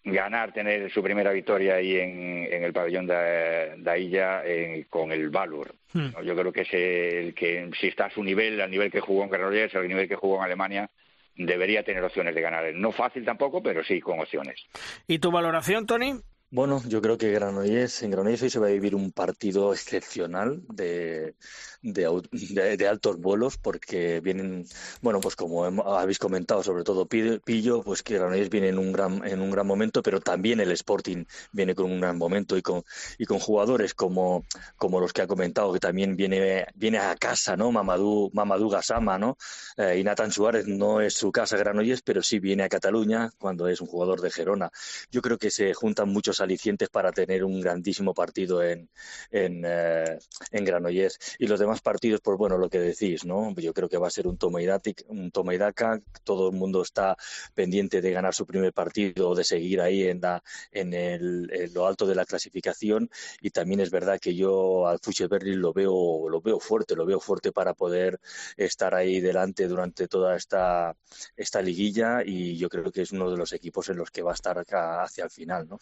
[0.05, 4.41] ganar, tener su primera victoria ahí en, en el pabellón de, de Illa
[4.89, 5.75] con el Valur.
[5.91, 6.11] Hmm.
[6.23, 9.25] Yo creo que es el que, si está a su nivel, al nivel que jugó
[9.25, 10.89] en Granollers, al nivel que jugó en Alemania,
[11.35, 12.73] debería tener opciones de ganar.
[12.73, 14.61] No fácil tampoco, pero sí con opciones.
[15.07, 16.13] ¿Y tu valoración, Tony?
[16.51, 20.63] Bueno, yo creo que Granollers, en Granollers hoy se va a vivir un partido excepcional
[20.67, 21.35] de,
[21.83, 24.65] de, altos vuelos porque vienen,
[25.01, 29.23] bueno, pues como habéis comentado, sobre todo Pillo, pues que Granollers viene en un gran
[29.27, 32.83] en un gran momento, pero también el Sporting viene con un gran momento y con
[33.19, 34.43] y con jugadores como
[34.75, 37.71] como los que ha comentado que también viene viene a casa, ¿no?
[37.71, 39.37] Mamadou Mamadou Gassama, ¿no?
[39.77, 43.67] Eh, y Nathan Suárez no es su casa Granollers, pero sí viene a Cataluña cuando
[43.67, 44.71] es un jugador de Gerona.
[45.11, 48.89] Yo creo que se juntan muchos alicientes para tener un grandísimo partido en,
[49.31, 50.19] en, eh,
[50.51, 51.19] en Granollers.
[51.39, 53.53] Y los demás partidos, pues bueno, lo que decís, ¿no?
[53.55, 54.67] Yo creo que va a ser un toma y,
[55.07, 56.01] un toma daca.
[56.23, 57.17] Todo el mundo está
[57.53, 61.87] pendiente de ganar su primer partido o de seguir ahí en, la, en, el, lo
[61.87, 63.09] alto de la clasificación.
[63.41, 67.05] Y también es verdad que yo al Fuche Berlin lo veo, lo veo fuerte, lo
[67.05, 68.19] veo fuerte para poder
[68.57, 70.95] estar ahí delante durante toda esta,
[71.35, 72.23] esta liguilla.
[72.25, 74.57] Y yo creo que es uno de los equipos en los que va a estar
[74.57, 75.79] acá hacia el final, ¿no?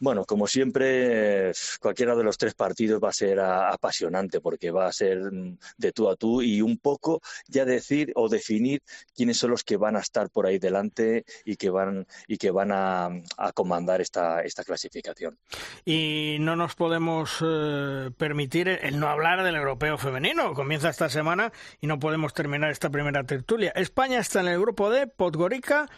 [0.00, 4.92] Bueno, como siempre, cualquiera de los tres partidos va a ser apasionante porque va a
[4.92, 8.82] ser mm, de tú a tú y un poco ya decir o definir
[9.14, 12.50] quiénes son los que van a estar por ahí delante y que van y que
[12.50, 13.10] van a,
[13.54, 15.38] comandar esta, esta clasificación.
[15.84, 20.54] Y no nos podemos eh, permitir el no hablar del europeo femenino.
[20.54, 23.70] Comienza esta semana y no podemos terminar esta primera tertulia.
[23.76, 25.88] España está en el grupo de Podgorica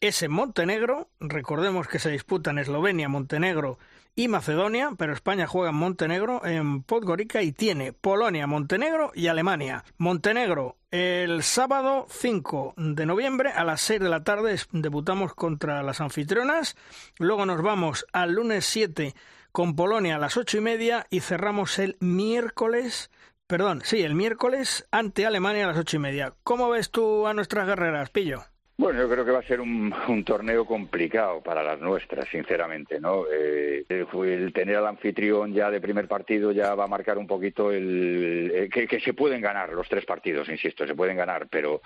[0.00, 1.08] es en Montenegro.
[1.20, 3.78] Recordemos que se disputan Eslovenia, Montenegro
[4.16, 9.84] y Macedonia, pero España juega en Montenegro, en Podgorica y tiene Polonia, Montenegro y Alemania.
[9.98, 16.00] Montenegro, el sábado 5 de noviembre a las 6 de la tarde debutamos contra las
[16.00, 16.76] anfitrionas.
[17.18, 19.14] Luego nos vamos al lunes 7
[19.52, 23.10] con Polonia a las ocho y media y cerramos el miércoles.
[23.46, 26.34] Perdón, sí, el miércoles ante Alemania a las ocho y media.
[26.44, 28.44] ¿Cómo ves tú a nuestras guerreras, Pillo?
[28.80, 29.92] Bueno, yo creo que va a ser un,
[30.24, 33.24] torneo complicado para las nuestras, sinceramente, ¿no?
[33.30, 37.70] Eh, el tener al anfitrión ya de primer partido ya va a marcar un poquito
[37.72, 41.82] el, que, se pueden ganar los tres partidos, insisto, se pueden ganar, pero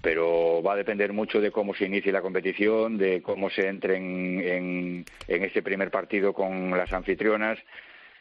[0.00, 3.96] pero va a depender mucho de cómo se inicie la competición, de cómo se entre
[3.96, 7.58] en, en ese primer partido con las anfitrionas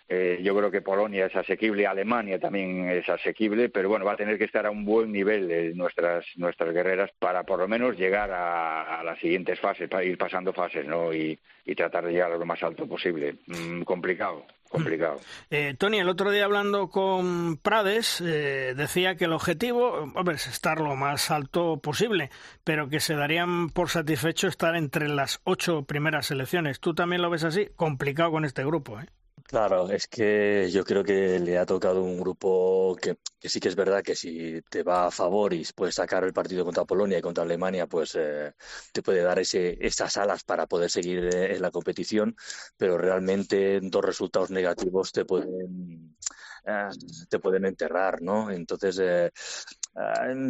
[0.09, 4.17] eh, yo creo que Polonia es asequible, Alemania también es asequible, pero bueno, va a
[4.17, 7.97] tener que estar a un buen nivel de nuestras nuestras guerreras para por lo menos
[7.97, 11.13] llegar a, las siguientes fases, para ir pasando fases, ¿no?
[11.13, 11.37] Y,
[11.75, 13.35] tratar de llegar a lo más alto posible.
[13.45, 15.19] Mm, complicado, complicado.
[15.51, 20.47] Eh, Tony, el otro día hablando con Prades, eh, decía que el objetivo, hombre, es
[20.47, 22.31] estar lo más alto posible,
[22.63, 26.79] pero que se darían por satisfecho estar entre las ocho primeras selecciones.
[26.79, 27.67] ¿Tú también lo ves así?
[27.75, 29.05] Complicado con este grupo, ¿eh?
[29.43, 33.75] Claro, es que yo creo que le ha tocado un grupo que, sí que es
[33.77, 37.21] verdad que si te va a favor y puedes sacar el partido contra Polonia y
[37.21, 38.53] contra Alemania, pues eh,
[38.91, 42.35] te puede dar ese, esas alas para poder seguir eh, en la competición,
[42.75, 46.17] pero realmente dos resultados negativos te pueden,
[46.65, 46.89] eh,
[47.29, 48.51] te pueden enterrar, ¿no?
[48.51, 49.29] Entonces, Ah,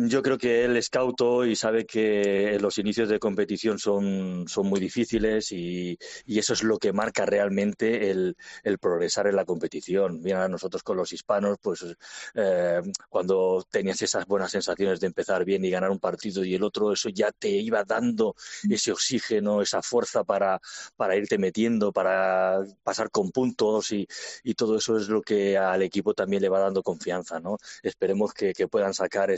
[0.08, 4.68] yo creo que él es cauto y sabe que los inicios de competición son, son
[4.68, 9.46] muy difíciles y, y, eso es lo que marca realmente el, el, progresar en la
[9.46, 10.22] competición.
[10.22, 11.86] Mira, nosotros con los hispanos, pues
[12.36, 16.64] eh, cuando tenías esas buenas sensaciones de empezar bien y ganar un partido y el
[16.64, 18.36] otro, eso ya te iba dando
[18.70, 20.60] ese oxígeno, esa fuerza para,
[20.98, 24.06] para irte metiendo, para pasar con puntos y,
[24.44, 27.40] y todo eso es lo que al equipo también le va dando confianza.
[27.40, 27.58] ¿no?
[27.82, 29.37] Esperemos que, que puedan sacar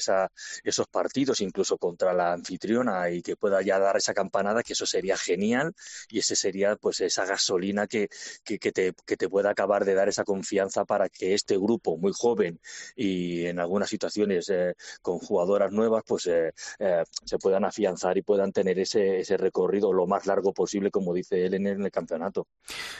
[0.63, 4.85] esos partidos, incluso contra la anfitriona, y que pueda ya dar esa campanada, que eso
[4.85, 5.73] sería genial
[6.09, 8.09] y ese sería pues esa gasolina que,
[8.43, 12.11] que, te, que te pueda acabar de dar esa confianza para que este grupo muy
[12.15, 12.59] joven
[12.95, 18.21] y en algunas situaciones eh, con jugadoras nuevas pues eh, eh, se puedan afianzar y
[18.21, 22.47] puedan tener ese, ese recorrido lo más largo posible, como dice él en el campeonato.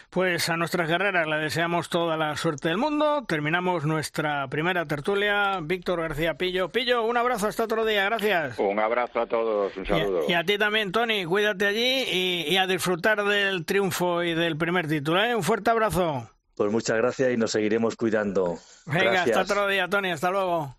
[0.10, 3.26] Pues a nuestras guerreras le deseamos toda la suerte del mundo.
[3.28, 5.60] Terminamos nuestra primera tertulia.
[5.62, 6.70] Víctor García Pillo.
[6.70, 8.58] Pillo un abrazo hasta otro día, gracias.
[8.60, 10.22] Un abrazo a todos, un saludo.
[10.28, 12.04] Y a, ti también, Tony, cuídate allí
[12.48, 15.24] y, a disfrutar del triunfo y del primer título.
[15.24, 15.36] ¿eh?
[15.36, 16.30] Un fuerte abrazo.
[16.56, 18.58] Pues muchas gracias y nos seguiremos cuidando.
[18.86, 20.79] Venga, hasta otro día, Tony, hasta luego.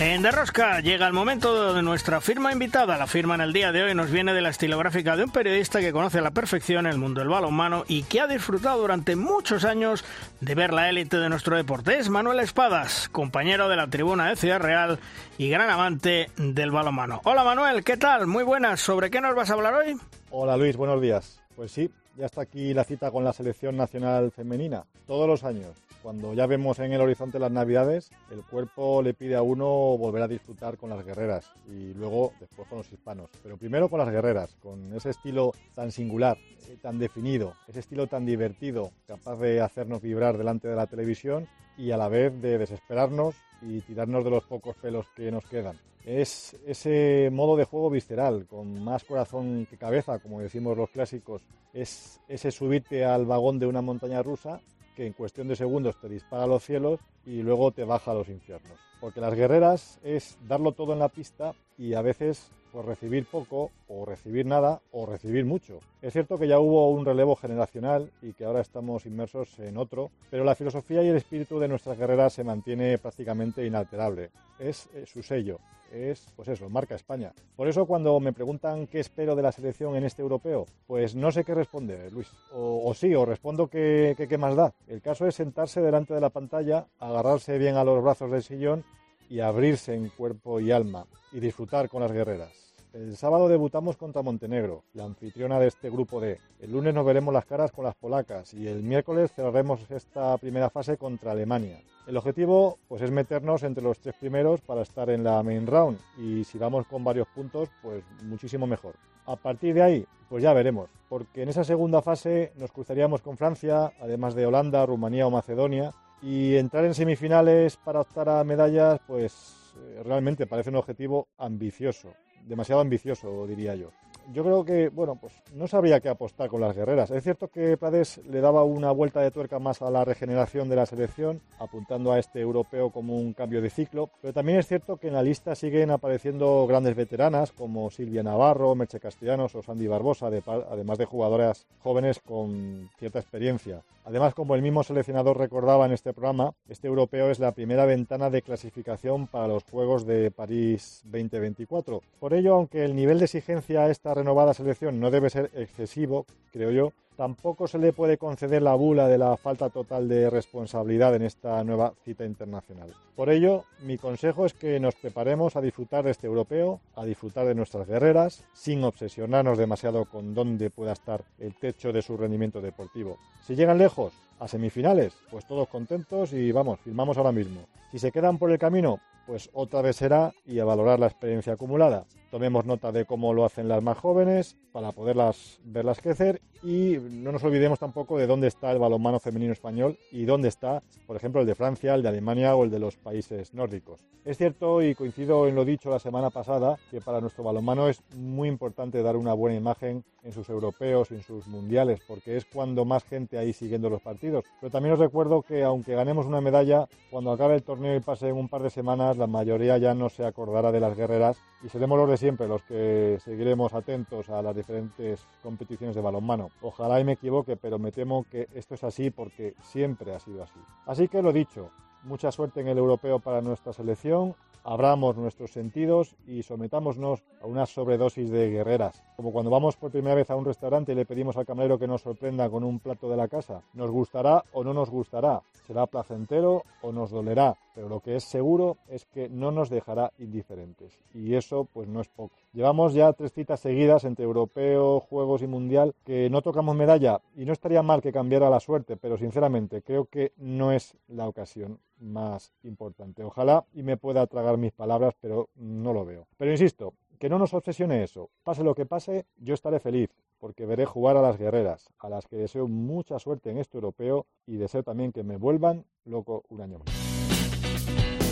[0.00, 2.96] En Derrosca llega el momento de nuestra firma invitada.
[2.96, 5.80] La firma en el día de hoy nos viene de la estilográfica de un periodista
[5.80, 9.64] que conoce a la perfección el mundo del balonmano y que ha disfrutado durante muchos
[9.64, 10.04] años
[10.40, 11.98] de ver la élite de nuestro deporte.
[11.98, 15.00] Es Manuel Espadas, compañero de la tribuna de Ciudad Real
[15.36, 17.20] y gran amante del balonmano.
[17.24, 18.28] Hola Manuel, ¿qué tal?
[18.28, 18.78] Muy buenas.
[18.78, 19.96] ¿Sobre qué nos vas a hablar hoy?
[20.30, 21.42] Hola Luis, buenos días.
[21.56, 25.87] Pues sí, ya está aquí la cita con la selección nacional femenina, todos los años
[26.08, 29.66] Cuando ya vemos en el horizonte las navidades, el cuerpo le pide a uno
[29.98, 33.28] volver a disfrutar con las guerreras y luego después con los hispanos.
[33.42, 38.06] Pero primero con las guerreras, con ese estilo tan singular, eh, tan definido, ese estilo
[38.06, 42.56] tan divertido, capaz de hacernos vibrar delante de la televisión y a la vez de
[42.56, 45.78] desesperarnos y tirarnos de los pocos pelos que nos quedan.
[46.06, 51.42] Es ese modo de juego visceral, con más corazón que cabeza, como decimos los clásicos.
[51.74, 54.62] Es ese subirte al vagón de una montaña rusa
[54.98, 58.14] que en cuestión de segundos te dispara a los cielos y luego te baja a
[58.14, 58.76] los infiernos.
[59.00, 63.70] Porque las guerreras es darlo todo en la pista y a veces pues recibir poco
[63.88, 65.80] o recibir nada o recibir mucho.
[66.02, 70.10] Es cierto que ya hubo un relevo generacional y que ahora estamos inmersos en otro,
[70.30, 74.30] pero la filosofía y el espíritu de nuestras guerreras se mantiene prácticamente inalterable.
[74.58, 75.58] Es eh, su sello,
[75.92, 77.32] es, pues eso, marca España.
[77.56, 81.32] Por eso cuando me preguntan qué espero de la selección en este europeo, pues no
[81.32, 82.28] sé qué responder, Luis.
[82.52, 84.72] O, sí, o respondo que qué más da.
[84.86, 88.84] El caso es sentarse delante de la pantalla, agarrarse bien a los brazos del sillón
[89.28, 92.68] y abrirse en cuerpo y alma y disfrutar con las guerreras.
[92.94, 96.40] El sábado debutamos contra Montenegro, la anfitriona de este grupo D.
[96.58, 100.70] El lunes nos veremos las caras con las polacas y el miércoles cerraremos esta primera
[100.70, 101.82] fase contra Alemania.
[102.06, 105.98] El objetivo pues es meternos entre los tres primeros para estar en la main round
[106.16, 108.94] y si vamos con varios puntos pues muchísimo mejor.
[109.26, 113.36] A partir de ahí pues ya veremos, porque en esa segunda fase nos cruzaríamos con
[113.36, 119.00] Francia, además de Holanda, Rumanía o Macedonia y entrar en semifinales para optar a medallas
[119.06, 122.14] pues eh, realmente parece un objetivo ambicioso
[122.48, 123.90] demasiado ambicioso, diría yo.
[124.30, 127.10] Yo creo que, bueno, pues no sabría qué apostar con las guerreras.
[127.10, 130.76] Es cierto que Prades le daba una vuelta de tuerca más a la regeneración de
[130.76, 134.98] la selección, apuntando a este europeo como un cambio de ciclo, pero también es cierto
[134.98, 139.86] que en la lista siguen apareciendo grandes veteranas como Silvia Navarro, Merche Castellanos o Sandy
[139.86, 143.82] Barbosa, además de jugadoras jóvenes con cierta experiencia.
[144.04, 148.30] Además, como el mismo seleccionador recordaba en este programa, este europeo es la primera ventana
[148.30, 152.00] de clasificación para los Juegos de París 2024.
[152.18, 156.26] Por ello, aunque el nivel de exigencia a esta renovada selección no debe ser excesivo,
[156.52, 161.14] creo yo, tampoco se le puede conceder la bula de la falta total de responsabilidad
[161.14, 162.92] en esta nueva cita internacional.
[163.16, 167.46] Por ello, mi consejo es que nos preparemos a disfrutar de este europeo, a disfrutar
[167.46, 172.60] de nuestras guerreras, sin obsesionarnos demasiado con dónde pueda estar el techo de su rendimiento
[172.60, 173.18] deportivo.
[173.46, 177.62] Si llegan lejos, a semifinales, pues todos contentos y vamos, firmamos ahora mismo.
[177.90, 181.52] Si se quedan por el camino, pues otra vez será y a valorar la experiencia
[181.52, 182.06] acumulada.
[182.30, 187.32] Tomemos nota de cómo lo hacen las más jóvenes para poderlas verlas crecer y no
[187.32, 191.40] nos olvidemos tampoco de dónde está el balonmano femenino español y dónde está, por ejemplo,
[191.40, 194.00] el de Francia, el de Alemania o el de los países nórdicos.
[194.24, 198.02] Es cierto y coincido en lo dicho la semana pasada que para nuestro balonmano es
[198.14, 202.44] muy importante dar una buena imagen en sus europeos y en sus mundiales porque es
[202.44, 204.27] cuando más gente hay siguiendo los partidos.
[204.60, 208.32] Pero también os recuerdo que aunque ganemos una medalla, cuando acabe el torneo y pase
[208.32, 211.98] un par de semanas la mayoría ya no se acordará de las guerreras y seremos
[211.98, 216.50] los de siempre los que seguiremos atentos a las diferentes competiciones de balonmano.
[216.62, 220.42] Ojalá y me equivoque, pero me temo que esto es así porque siempre ha sido
[220.42, 220.60] así.
[220.86, 221.70] Así que lo dicho,
[222.04, 224.34] mucha suerte en el europeo para nuestra selección
[224.68, 229.02] abramos nuestros sentidos y sometámonos a una sobredosis de guerreras.
[229.16, 231.86] Como cuando vamos por primera vez a un restaurante y le pedimos al camarero que
[231.86, 233.62] nos sorprenda con un plato de la casa.
[233.72, 238.24] Nos gustará o no nos gustará, será placentero o nos dolerá, pero lo que es
[238.24, 240.98] seguro es que no nos dejará indiferentes.
[241.14, 242.34] Y eso pues no es poco.
[242.52, 247.46] Llevamos ya tres citas seguidas entre europeo, juegos y mundial que no tocamos medalla y
[247.46, 251.78] no estaría mal que cambiara la suerte, pero sinceramente creo que no es la ocasión
[252.00, 253.24] más importante.
[253.24, 256.26] Ojalá y me pueda tragar mis palabras, pero no lo veo.
[256.36, 258.30] Pero insisto, que no nos obsesione eso.
[258.44, 262.26] Pase lo que pase, yo estaré feliz, porque veré jugar a las guerreras, a las
[262.26, 266.60] que deseo mucha suerte en este europeo y deseo también que me vuelvan loco un
[266.60, 268.27] año más.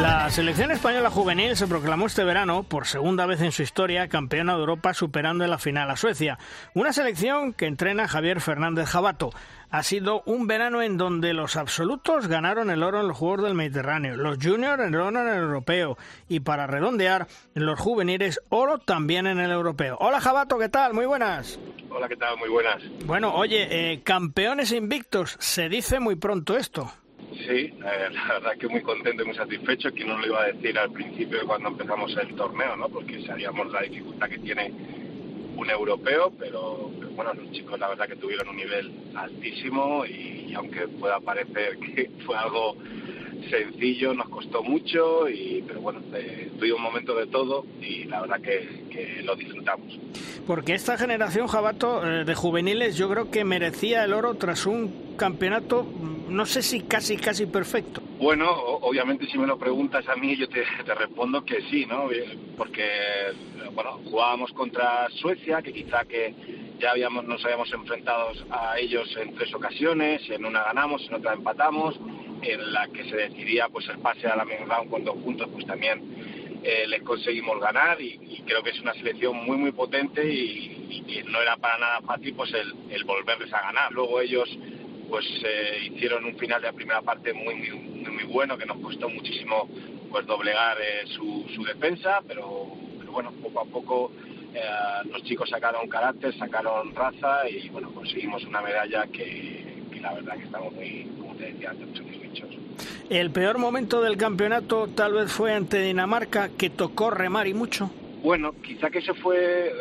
[0.00, 4.54] La selección española juvenil se proclamó este verano, por segunda vez en su historia, campeona
[4.54, 6.36] de Europa superando en la final a Suecia.
[6.74, 9.30] Una selección que entrena Javier Fernández Jabato.
[9.70, 13.54] Ha sido un verano en donde los absolutos ganaron el oro en los Juegos del
[13.54, 15.96] Mediterráneo, los juniors el oro en el europeo
[16.28, 19.96] y para redondear, los juveniles oro también en el europeo.
[20.00, 20.92] Hola Jabato, ¿qué tal?
[20.92, 21.58] Muy buenas.
[21.88, 22.36] Hola, ¿qué tal?
[22.36, 22.82] Muy buenas.
[23.06, 26.92] Bueno, oye, eh, campeones invictos, se dice muy pronto esto.
[27.32, 29.92] Sí, eh, la verdad que muy contento y muy satisfecho.
[29.92, 32.88] Que no lo iba a decir al principio cuando empezamos el torneo, ¿no?
[32.88, 34.72] Porque sabíamos la dificultad que tiene
[35.56, 40.86] un europeo, pero, bueno, los chicos la verdad que tuvieron un nivel altísimo y, aunque
[40.88, 42.76] pueda parecer que fue algo
[43.50, 48.22] sencillo, nos costó mucho, y, pero bueno, eh, tuvimos un momento de todo y la
[48.22, 49.98] verdad que, que lo disfrutamos.
[50.46, 55.16] Porque esta generación, Jabato, eh, de juveniles, yo creo que merecía el oro tras un
[55.16, 55.86] campeonato,
[56.28, 58.02] no sé si casi, casi perfecto.
[58.18, 62.08] Bueno, obviamente si me lo preguntas a mí, yo te, te respondo que sí, ¿no?
[62.56, 62.86] Porque,
[63.74, 66.34] bueno, jugábamos contra Suecia, que quizá que
[66.78, 71.34] ya habíamos, nos habíamos enfrentado a ellos en tres ocasiones, en una ganamos, en otra
[71.34, 71.98] empatamos,
[72.42, 75.48] en la que se decidía pues el pase a la main round con dos puntos,
[75.52, 76.02] pues también
[76.62, 80.70] eh, les conseguimos ganar y, creo que es una selección muy muy potente y,
[81.26, 83.92] no era para nada fácil pues el, el volverles a ganar.
[83.92, 84.48] Luego ellos
[85.08, 88.78] pues eh, hicieron un final de la primera parte muy muy, muy, bueno que nos
[88.78, 89.68] costó muchísimo
[90.10, 94.12] pues doblegar eh, su, su defensa, pero, pero bueno, poco a poco
[94.54, 100.36] eh, los chicos sacaron carácter, sacaron raza y bueno, conseguimos una medalla que, la verdad
[100.36, 102.50] que estamos muy, como te decía antes, muy satisfechos.
[103.10, 107.90] ¿El peor momento del campeonato tal vez fue ante Dinamarca, que tocó remar y mucho?
[108.22, 109.72] Bueno, quizá que eso fue, eh,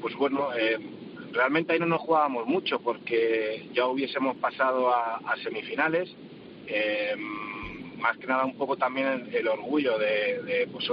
[0.00, 0.78] pues bueno, eh,
[1.32, 6.08] realmente ahí no nos jugábamos mucho porque ya hubiésemos pasado a, a semifinales.
[6.66, 7.14] Eh,
[7.98, 10.86] más que nada un poco también el, el orgullo de, de, pues,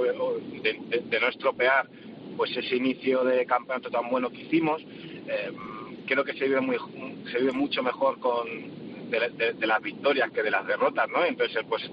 [0.64, 1.88] de, de no estropear
[2.38, 4.82] pues ese inicio de campeonato tan bueno que hicimos.
[4.82, 5.52] Eh,
[6.06, 6.78] creo que se vive, muy,
[7.32, 8.48] se vive mucho mejor con
[9.10, 11.24] de, de, de, las victorias que de las derrotas, ¿no?
[11.26, 11.84] Entonces, pues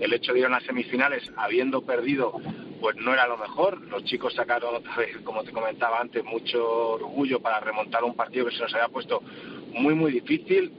[0.00, 2.32] el hecho de ir a las semifinales habiendo perdido,
[2.80, 3.80] pues no era lo mejor.
[3.88, 4.82] Los chicos sacaron
[5.24, 9.22] como te comentaba antes, mucho orgullo para remontar un partido que se nos había puesto
[9.72, 10.72] muy, muy difícil.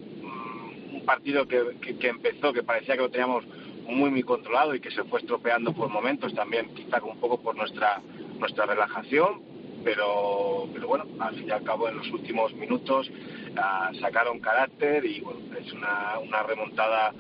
[0.92, 3.46] Un partido que, que, que empezó, que parecía que lo teníamos
[3.88, 7.56] muy, muy controlado y que se fue estropeando por momentos, también quizá un poco por
[7.56, 8.02] nuestra
[8.40, 9.42] nuestra relajación,
[9.84, 15.06] pero, pero bueno, al fin y al cabo en los últimos minutos uh, sacaron carácter
[15.06, 17.14] y bueno, es una, una remontada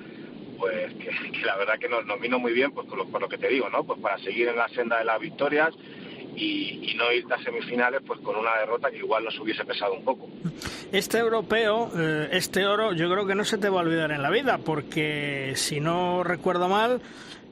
[0.57, 1.11] pues que,
[1.45, 3.83] la verdad que nos, nos muy bien pues por lo, que te digo, ¿no?
[3.83, 5.73] Pues para seguir en la senda de las victorias
[6.35, 9.93] y, y, no ir a semifinales pues con una derrota que igual nos hubiese pesado
[9.93, 10.29] un poco.
[10.91, 14.21] Este europeo, eh, este oro, yo creo que no se te va a olvidar en
[14.21, 17.01] la vida, porque si no recuerdo mal,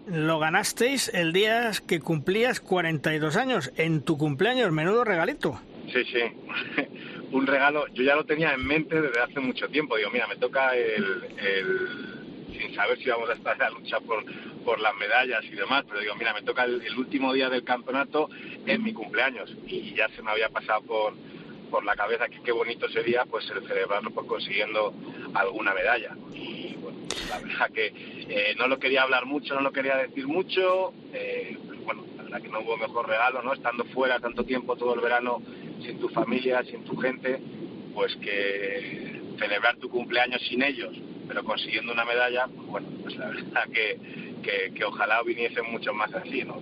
[0.08, 5.60] lo ganasteis el día que cumplías 42 años, en tu cumpleaños, menudo regalito.
[5.92, 6.22] Sí, sí,
[7.32, 10.38] un regalo, yo ya lo tenía en mente desde hace mucho tiempo, digo, mira, me
[10.38, 11.28] toca el,
[12.52, 14.24] sin saber si vamos a estar en la lucha por,
[14.64, 17.64] por las medallas y demás, pero digo, mira, me toca el, el último día del
[17.64, 18.30] campeonato
[18.66, 21.14] en mi cumpleaños y ya se me había pasado por,
[21.70, 24.94] por la cabeza que qué bonito sería pues el celebrarlo por consiguiendo
[25.34, 26.16] alguna medalla.
[26.34, 27.00] Y bueno,
[27.30, 27.88] la verdad que
[28.30, 32.42] eh, no lo quería hablar mucho, no lo quería decir mucho, eh, bueno, la verdad
[32.42, 33.54] que no hubo mejor regalo, ¿no?
[33.54, 35.42] Estando fuera tanto tiempo, todo el verano,
[35.86, 37.40] sin tu familia, sin tu gente,
[37.94, 40.96] pues que celebrar tu cumpleaños sin ellos,
[41.28, 45.94] pero consiguiendo una medalla, pues bueno, pues la verdad que, que, que ojalá viniesen muchos
[45.96, 46.60] más así, ¿no?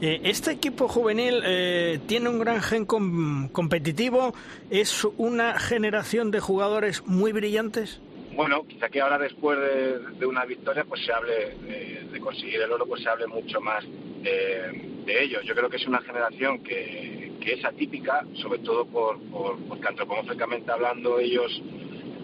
[0.00, 4.34] Este equipo juvenil eh, tiene un gran gen com competitivo,
[4.70, 8.00] es una generación de jugadores muy brillantes.
[8.34, 12.60] Bueno, quizá que ahora después de, de una victoria pues se hable de, de, conseguir
[12.60, 13.82] el oro, pues se hable mucho más
[14.22, 15.42] de, de ellos.
[15.44, 19.88] Yo creo que es una generación que, que es atípica, sobre todo por, por, porque
[19.88, 21.62] antropomórficamente hablando ellos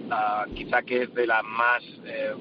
[0.07, 2.33] uh, quizá que es de las más eh,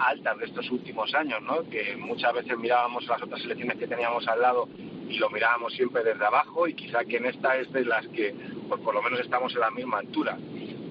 [0.00, 1.68] altas de estos últimos años, ¿no?
[1.68, 4.68] que muchas veces mirábamos las otras selecciones que teníamos al lado
[5.08, 8.34] y lo mirábamos siempre desde abajo y quizá que en esta es de las que
[8.68, 10.38] pues por lo menos estamos en la misma altura.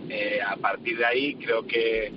[0.10, 2.12] Eh, a partir de ahí creo que,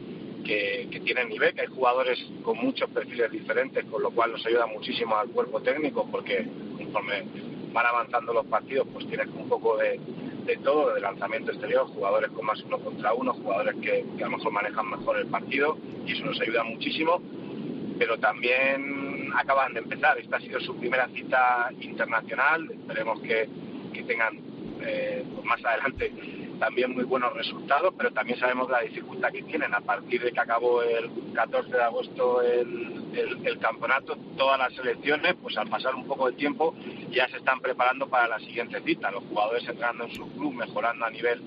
[0.45, 4.45] que, que tienen nivel, que hay jugadores con muchos perfiles diferentes, con lo cual nos
[4.47, 7.25] ayuda muchísimo al cuerpo técnico porque conforme
[7.73, 10.01] van avanzando los partidos pues tienes un poco de,
[10.47, 14.37] de todo, de lanzamiento exterior, jugadores con más uno contra uno, jugadores que, a lo
[14.37, 15.77] mejor manejan mejor el partido
[16.07, 17.21] y eso nos ayuda muchísimo,
[17.99, 23.49] pero también acaban de empezar, esta ha sido su primera cita internacional, esperemos que,
[23.93, 24.39] que tengan
[24.81, 26.13] eh, pues más adelante
[26.63, 29.75] también muy buenos resultados, pero también sabemos la dificultad que tienen.
[29.75, 35.35] A partir de que acabó el 14 de agosto el, el, campeonato, todas las selecciones,
[35.43, 36.73] pues al pasar un poco de tiempo,
[37.11, 39.11] ya se están preparando para la siguiente cita.
[39.11, 41.43] Los jugadores entrando en su club, mejorando a nivel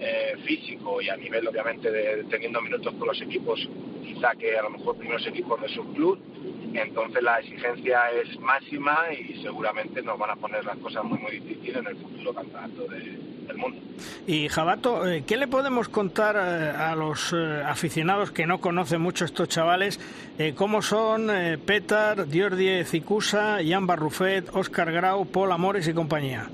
[0.00, 3.68] eh, físico y a nivel, obviamente, de, teniendo minutos con los equipos,
[4.02, 6.18] quizá que a lo mejor primeros equipos de su club.
[6.72, 11.32] Entonces la exigencia es máxima y seguramente nos van a poner las cosas muy, muy
[11.32, 13.78] difíciles en el futuro campeonato de, del mundo.
[14.26, 19.24] Y Jabato, eh, ¿qué le podemos contar eh, a los aficionados que no conocen mucho
[19.24, 19.98] estos chavales?
[20.54, 21.32] ¿Cómo son
[21.66, 26.48] Petar, Diordie Cicusa, Jan Barrufet, Oscar Grau, Paul Amores y compañía?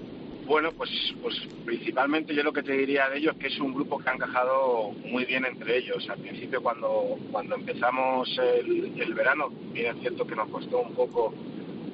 [0.47, 0.91] Bueno, pues,
[1.23, 4.11] pues principalmente yo lo que te diría de ellos es que es un grupo que
[4.11, 6.07] ha encajado muy bien entre ellos.
[6.11, 11.33] Al principio cuando, cuando empezamos el, verano, bien es cierto que nos costó un poco,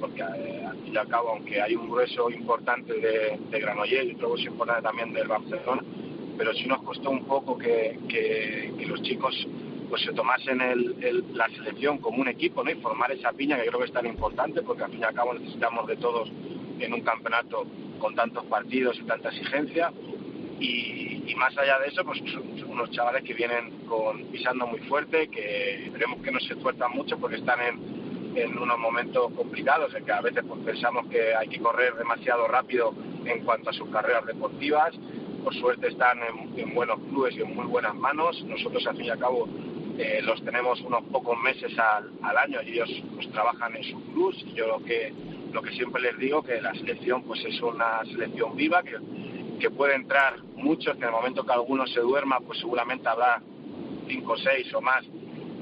[0.01, 4.09] porque eh, al fin y al cabo, aunque hay un grueso importante de, de Granollers
[4.09, 5.83] y otro grueso importante también del Barcelona,
[6.37, 9.47] pero sí nos costó un poco que, que, los chicos
[9.89, 12.71] pues se tomasen el, la selección como un equipo ¿no?
[12.71, 15.13] y formar esa piña que creo que es tan importante porque al fin y al
[15.13, 16.29] cabo necesitamos de todos
[16.79, 17.65] en un campeonato
[17.99, 19.91] con tantos partidos y tanta exigencia.
[20.59, 22.21] Y, más allá de eso, pues
[22.67, 27.17] unos chavales que vienen con, pisando muy fuerte, que esperemos que no se tuerzan mucho
[27.17, 28.00] porque están en,
[28.35, 32.47] en unos momentos complicados, en que a veces pues, pensamos que hay que correr demasiado
[32.47, 32.93] rápido
[33.25, 34.93] en cuanto a sus carreras deportivas.
[35.43, 36.19] Por suerte están
[36.55, 38.43] en, buenos clubes y en muy buenas manos.
[38.43, 39.47] Nosotros, al fin y al cabo,
[39.97, 44.01] eh, los tenemos unos pocos meses al, al año y ellos pues, trabajan en sus
[44.13, 44.37] clubs.
[44.45, 45.13] Y yo lo que
[45.51, 48.95] lo que siempre les digo que la selección pues es una selección viva que,
[49.59, 53.41] que puede entrar muchos que en el momento que alguno se duerma pues seguramente habrá
[54.07, 55.03] cinco o seis o más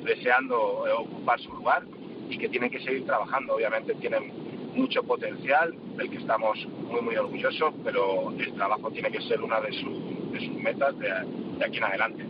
[0.03, 1.83] deseando eh, ocupar su lugar
[2.29, 4.31] y que tienen que seguir trabajando obviamente tienen
[4.75, 6.57] mucho potencial del que estamos
[6.89, 10.97] muy muy orgullosos pero el trabajo tiene que ser una de sus, de sus metas
[10.99, 11.09] de,
[11.57, 12.25] de aquí en adelante.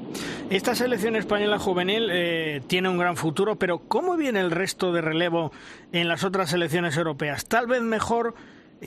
[0.50, 5.02] Esta selección española juvenil eh, tiene un gran futuro, pero ¿cómo viene el resto de
[5.02, 5.52] relevo
[5.92, 7.46] en las otras selecciones europeas?
[7.48, 8.34] ¿Tal vez mejor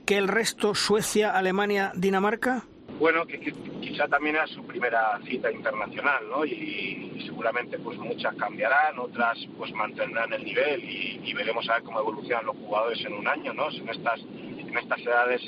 [0.04, 2.64] que el resto Suecia, Alemania, Dinamarca?
[3.02, 3.40] Bueno, que,
[3.80, 6.44] quizá también es su primera cita internacional, ¿no?
[6.44, 11.98] Y, seguramente pues muchas cambiarán, otras pues mantendrán el nivel y, veremos a ver cómo
[11.98, 13.70] evolucionan los jugadores en un año, ¿no?
[13.70, 15.42] En estas, en estas edades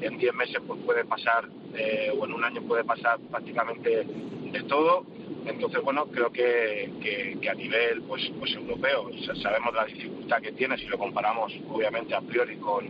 [0.00, 4.62] en 10 meses pues puede pasar eh, o en un año puede pasar prácticamente de
[4.64, 5.06] todo.
[5.46, 9.08] Entonces, bueno, creo que, que, a nivel pues, pues europeo
[9.40, 12.88] sabemos la dificultad que tiene si lo comparamos obviamente a priori con,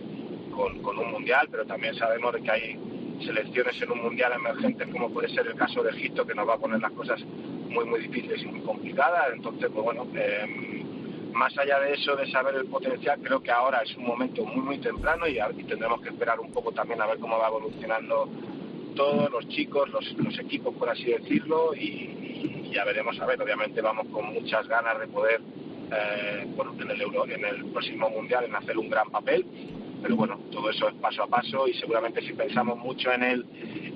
[0.82, 2.91] con, un mundial, pero también sabemos que hay
[3.22, 6.54] selecciones en un mundial emergentes como puede ser el caso de Egipto que nos va
[6.54, 9.32] a poner las cosas muy muy difíciles y muy complicadas.
[9.34, 10.84] Entonces, pues bueno, eh,
[11.32, 14.60] más allá de eso, de saber el potencial, creo que ahora es un momento muy,
[14.60, 18.28] muy temprano y, tendremos que esperar un poco también a ver cómo va evolucionando
[18.94, 23.40] todos los chicos, los, equipos, por así decirlo, y, ya veremos a ver.
[23.40, 25.40] Obviamente vamos con muchas ganas de poder,
[25.92, 26.46] eh,
[26.80, 29.46] en, el Euro, en el próximo Mundial, en hacer un gran papel,
[30.02, 33.46] pero bueno, todo eso es paso a paso y seguramente si pensamos mucho en el,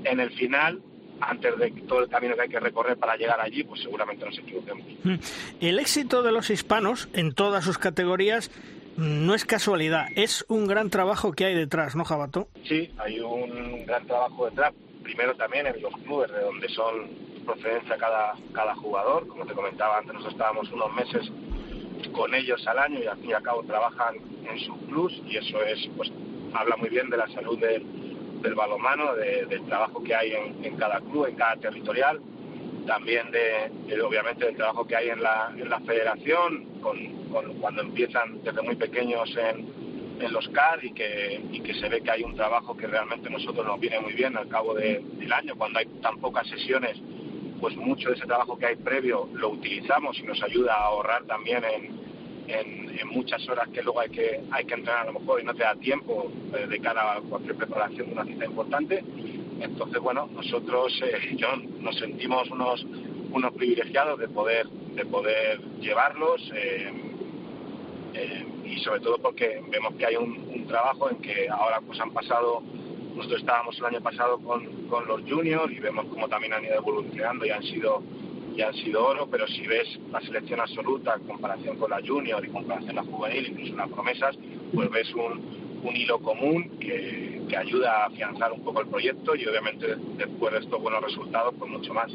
[0.05, 0.81] en el final,
[1.21, 4.39] antes de todo el camino que hay que recorrer para llegar allí, pues seguramente nos
[4.39, 4.87] equivoquemos.
[5.05, 5.15] Mm.
[5.61, 8.51] El éxito de los hispanos en todas sus categorías
[8.97, 12.49] no es casualidad, es un gran trabajo que hay detrás, ¿no, Jabato?
[12.65, 14.73] Sí, hay un gran trabajo detrás.
[15.03, 17.09] Primero también en los clubes de donde son
[17.45, 19.27] procedencia cada, cada jugador.
[19.29, 21.31] Como te comentaba antes, nosotros estábamos unos meses
[22.13, 24.17] con ellos al año y al fin y al cabo trabajan
[24.49, 26.11] en sus clubs y eso es, pues,
[26.55, 27.85] habla muy bien de la salud del
[28.43, 30.33] del balonmano, del trabajo que hay
[30.63, 32.21] en, cada club, en cada territorial,
[32.87, 36.97] también de, obviamente del trabajo que hay en la, en la federación, con,
[37.61, 39.87] cuando empiezan desde muy pequeños en,
[40.31, 43.33] los CAD y que, y que se ve que hay un trabajo que realmente a
[43.33, 46.97] nosotros nos viene muy bien al cabo del año, cuando hay tan pocas sesiones,
[47.61, 51.25] pues mucho de ese trabajo que hay previo lo utilizamos y nos ayuda a ahorrar
[51.25, 51.97] también en,
[52.49, 55.55] en, muchas horas que luego hay que, hay que entrenar a lo mejor y no
[55.55, 59.03] te da tiempo eh, de cara a cualquier preparación de una cita importante.
[59.61, 61.37] Entonces, bueno, nosotros eh,
[61.81, 62.85] nos sentimos unos,
[63.33, 66.93] unos privilegiados de poder, de poder llevarlos eh,
[68.65, 72.61] y sobre todo porque vemos que hay un, trabajo en que ahora pues han pasado
[73.17, 76.75] nosotros estábamos el año pasado con, con los juniors y vemos cómo también han ido
[76.75, 78.03] evolucionando y han sido
[78.57, 82.43] y han sido oro, pero si ves la selección absoluta en comparación con la junior
[82.43, 84.35] y en comparación con la juvenil, incluso las promesas,
[84.73, 89.37] pues ves un, un hilo común que, que, ayuda a afianzar un poco el proyecto
[89.37, 92.11] y obviamente después de estos buenos resultados, pues mucho más.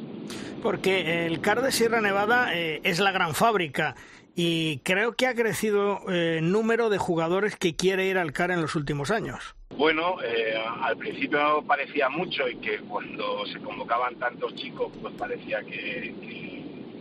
[0.63, 3.95] Porque el CAR de Sierra Nevada eh, es la gran fábrica
[4.35, 8.51] y creo que ha crecido eh, el número de jugadores que quiere ir al CAR
[8.51, 9.55] en los últimos años.
[9.77, 15.61] Bueno, eh, al principio parecía mucho y que cuando se convocaban tantos chicos, pues parecía
[15.63, 16.13] que,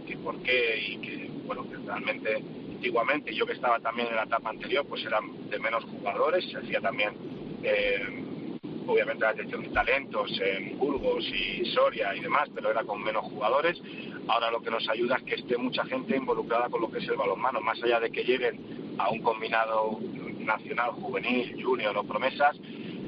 [0.06, 2.42] que, por qué y que, bueno, que realmente
[2.80, 6.56] antiguamente, yo que estaba también en la etapa anterior, pues eran de menos jugadores, se
[6.56, 7.10] hacía también,
[7.62, 8.24] eh,
[8.86, 13.24] obviamente, la atención de talentos en Burgos y Soria y demás, pero era con menos
[13.24, 13.78] jugadores.
[14.28, 17.08] Ahora lo que nos ayuda es que esté mucha gente involucrada con lo que es
[17.08, 18.60] el balonmano, más allá de que lleguen
[18.98, 19.98] a un combinado
[20.38, 22.56] nacional, juvenil, junior o promesas,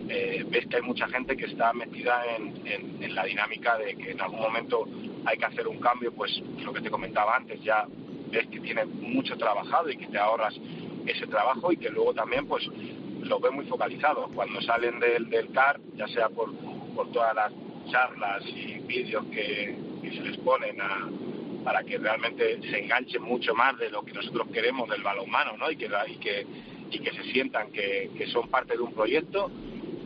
[0.08, 4.20] eh, ves que hay mucha gente que está metida en, la dinámica de que en
[4.20, 4.86] algún momento
[5.24, 7.86] hay que hacer un cambio, pues lo que te comentaba antes, ya
[8.30, 10.54] ves que tiene mucho trabajado y que te ahorras
[11.06, 12.66] ese trabajo y que luego también pues
[13.20, 14.30] los ven muy focalizados.
[14.34, 16.52] Cuando salen del, del CAR, ya sea por,
[16.94, 17.52] por todas las
[17.90, 19.76] charlas y vídeos que,
[20.14, 21.08] se les ponen a,
[21.64, 25.70] para que realmente se enganchen mucho más de lo que nosotros queremos del balonmano, ¿no?
[25.70, 26.46] Y que, y que,
[26.90, 29.50] y que se sientan que, que son parte de un proyecto.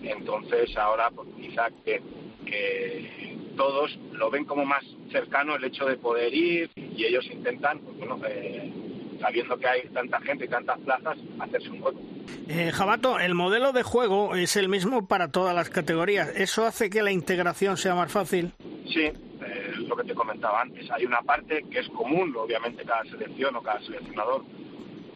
[0.03, 2.01] Entonces ahora pues, quizá que,
[2.45, 7.79] que todos lo ven como más cercano el hecho de poder ir y ellos intentan,
[7.81, 8.73] pues, bueno, eh,
[9.21, 12.01] sabiendo que hay tanta gente y tantas plazas, hacerse un hueco.
[12.49, 16.29] Eh, Jabato, el modelo de juego es el mismo para todas las categorías.
[16.37, 18.53] ¿Eso hace que la integración sea más fácil?
[18.89, 19.11] Sí,
[19.77, 20.91] lo que te comentaba antes.
[20.91, 24.45] Hay una parte que es común, obviamente cada selección o cada seleccionador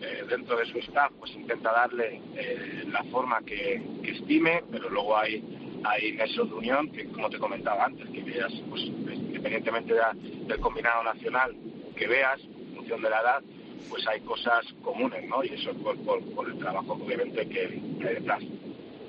[0.00, 5.16] eh, dentro de su staff pues intenta darle eh, la forma que, estime, pero luego
[5.16, 5.44] hay
[5.84, 11.02] hay nexos de unión que, como te comentaba antes, que veas, pues, independientemente del combinado
[11.04, 11.56] nacional
[11.96, 13.42] que veas, en función de la edad,
[13.88, 15.42] pues hay cosas comunes, ¿no?
[15.42, 17.60] Y eso es por, el trabajo, obviamente, que,
[18.06, 18.42] hay detrás.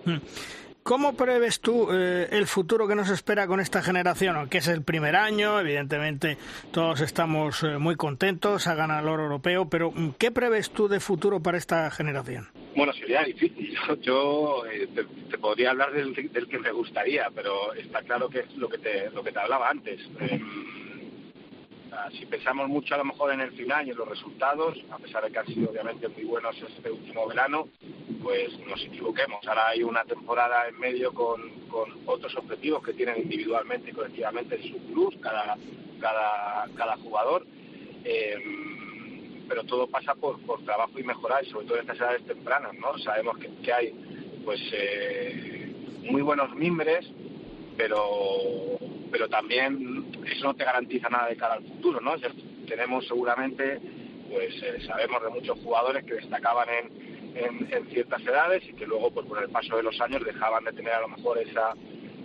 [0.05, 0.17] Hmm.
[0.83, 4.49] ¿Cómo prevés tú eh, el futuro que nos espera con esta generación?
[4.49, 6.37] Que es el primer año, evidentemente
[6.71, 10.87] todos estamos eh, muy contentos, ha ganado el oro europeo, pero mm, ¿qué prevés tú
[10.87, 12.47] de futuro para esta generación?
[12.75, 13.77] Bueno, sería difícil.
[14.01, 14.87] Yo, eh,
[15.29, 18.79] te, podría hablar del, del, que me gustaría, pero está claro que es lo que
[18.79, 20.01] te, lo que te hablaba antes.
[21.91, 24.97] Em, si pensamos mucho a lo mejor en el final y en los resultados, a
[24.97, 27.67] pesar de que han sido obviamente muy buenos este último verano,
[28.23, 29.45] pues nos equivoquemos.
[29.47, 31.61] Ahora hay una temporada en medio con,
[32.05, 35.57] otros objetivos que tienen individualmente y colectivamente su club, cada,
[35.99, 37.45] cada, cada jugador.
[38.03, 42.25] Em, pero todo pasa por, por trabajo y mejorar, y sobre todo en estas edades
[42.25, 42.97] tempranas, ¿no?
[42.99, 43.93] Sabemos que, que hay
[44.45, 45.73] pues eh,
[46.09, 47.05] muy buenos mimbres,
[47.77, 48.79] pero
[49.11, 52.15] pero también eso no te garantiza nada de cara al futuro, ¿no?
[52.67, 53.79] tenemos seguramente,
[54.29, 59.11] pues eh, sabemos de muchos jugadores que destacaban en, en, ciertas edades y que luego,
[59.11, 61.73] pues por el paso de los años, dejaban de tener a lo mejor esa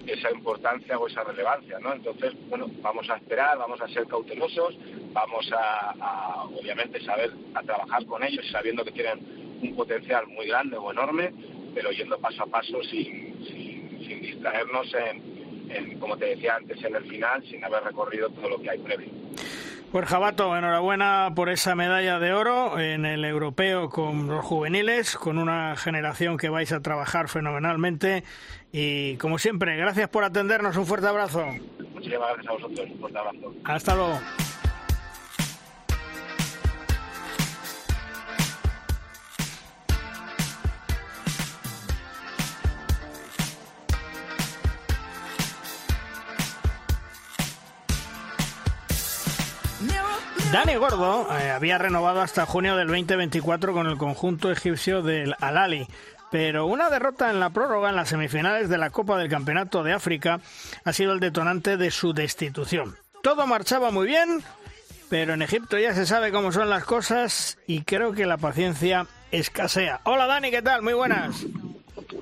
[0.06, 1.92] esa importancia o esa relevancia, ¿no?
[1.92, 4.78] Entonces, bueno, vamos a esperar, vamos a ser cautelosos,
[5.12, 10.76] vamos a, obviamente saber a trabajar con ellos sabiendo que tienen un potencial muy grande
[10.76, 11.32] o enorme,
[11.74, 15.35] pero yendo paso a paso sin, sin distraernos en,
[15.98, 19.08] como te decía antes, en el final, sin haber recorrido todo lo que hay previo.
[19.92, 25.38] Pues Jabato, enhorabuena por esa medalla de oro en el europeo con los juveniles, con
[25.38, 28.24] una generación que vais a trabajar fenomenalmente.
[28.72, 30.76] Y como siempre, gracias por atendernos.
[30.76, 31.46] Un fuerte abrazo.
[31.94, 32.90] Muchísimas gracias a vosotros.
[32.90, 33.54] Un fuerte abrazo.
[33.64, 34.18] Hasta luego.
[50.52, 55.88] Dani Gordo eh, había renovado hasta junio del 2024 con el conjunto egipcio del Al-Ali.
[56.30, 59.92] Pero una derrota en la prórroga en las semifinales de la Copa del Campeonato de
[59.92, 60.40] África
[60.84, 62.96] ha sido el detonante de su destitución.
[63.22, 64.42] Todo marchaba muy bien,
[65.08, 69.06] pero en Egipto ya se sabe cómo son las cosas y creo que la paciencia
[69.32, 70.00] escasea.
[70.04, 70.82] Hola Dani, ¿qué tal?
[70.82, 71.44] Muy buenas.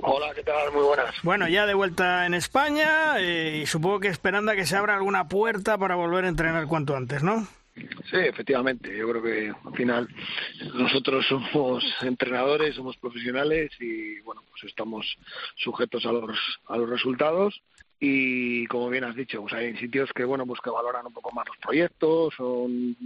[0.01, 0.73] Hola, ¿qué tal?
[0.73, 1.15] Muy buenas.
[1.23, 4.95] Bueno, ya de vuelta en España eh, y supongo que esperando a que se abra
[4.95, 7.47] alguna puerta para volver a entrenar cuanto antes, ¿no?
[7.75, 8.97] Sí, efectivamente.
[8.97, 10.09] Yo creo que al final
[10.75, 15.07] nosotros somos entrenadores, somos profesionales y bueno, pues estamos
[15.57, 17.61] sujetos a los a los resultados
[17.99, 21.33] y como bien has dicho, pues hay sitios que bueno, pues que valoran un poco
[21.33, 22.97] más los proyectos, son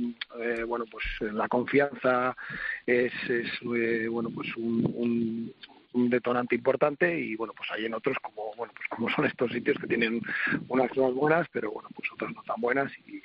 [0.41, 2.37] eh, bueno, pues la confianza
[2.85, 5.55] es, es eh, bueno, pues un, un
[5.93, 9.79] detonante importante y bueno pues hay en otros como bueno pues como son estos sitios
[9.79, 10.21] que tienen
[10.69, 13.23] unas cosas buenas pero bueno pues otras no tan buenas y,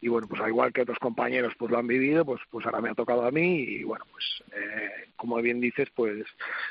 [0.00, 2.80] y bueno pues al igual que otros compañeros pues lo han vivido pues pues ahora
[2.80, 6.24] me ha tocado a mí y bueno pues eh, como bien dices pues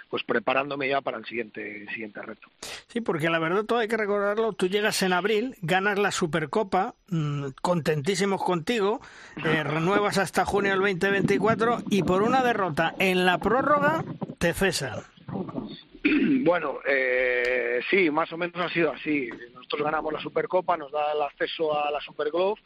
[0.10, 2.48] pues preparándome ya para el siguiente siguiente reto.
[2.88, 6.94] Sí porque la verdad todo hay que recordarlo tú llegas en abril ganas la supercopa
[7.10, 9.02] mm, contentísimos contigo
[9.44, 14.04] eh, renuevas hasta junio del 2024 y por una derrota en la prórroga
[14.38, 15.00] te cesan
[16.44, 19.30] Bueno, eh, sí, más o menos ha sido así.
[19.54, 22.60] Nosotros ganamos la Supercopa, nos da el acceso a la Superglove,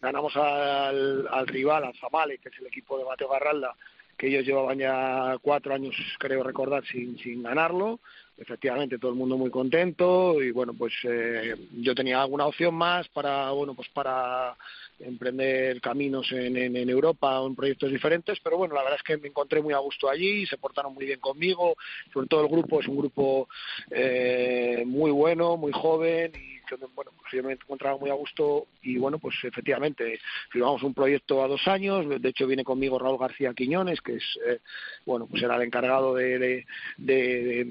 [0.00, 3.74] ganamos al, al rival, al Zamale, que es el equipo de Mateo Garralda,
[4.16, 8.00] que ellos llevaban ya cuatro años, creo recordar, sin, sin ganarlo.
[8.40, 13.06] Efectivamente, todo el mundo muy contento y bueno, pues eh, yo tenía alguna opción más
[13.08, 14.56] para, bueno, pues para
[14.98, 19.18] emprender caminos en, en, Europa o en proyectos diferentes, pero bueno, la verdad es que
[19.18, 21.76] me encontré muy a gusto allí, se portaron muy bien conmigo,
[22.14, 23.46] sobre todo el grupo es un grupo
[23.90, 26.59] eh, muy bueno, muy joven y
[26.94, 31.42] bueno, pues yo me encontraba muy a gusto y bueno, pues efectivamente firmamos un proyecto
[31.42, 34.60] a dos años, de hecho viene conmigo Raúl García Quiñones, que es, eh,
[35.06, 36.66] bueno, pues era el encargado de,
[36.98, 37.66] de,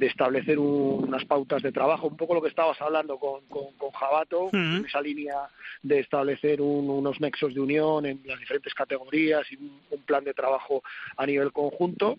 [0.00, 4.84] establecer unas pautas de trabajo, un poco lo que estabas hablando con, con, Jabato, en
[4.86, 5.48] esa línea
[5.82, 10.82] de establecer unos nexos de unión en las diferentes categorías y un, plan de trabajo
[11.16, 12.18] a nivel conjunto.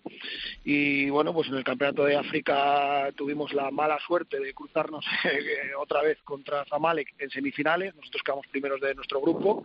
[0.64, 5.74] Y bueno, pues en el Campeonato de África tuvimos la mala suerte de cruzarnos eh,
[5.76, 7.94] otra vez contra Zamalek en semifinales.
[7.94, 9.64] Nosotros quedamos primeros de nuestro grupo,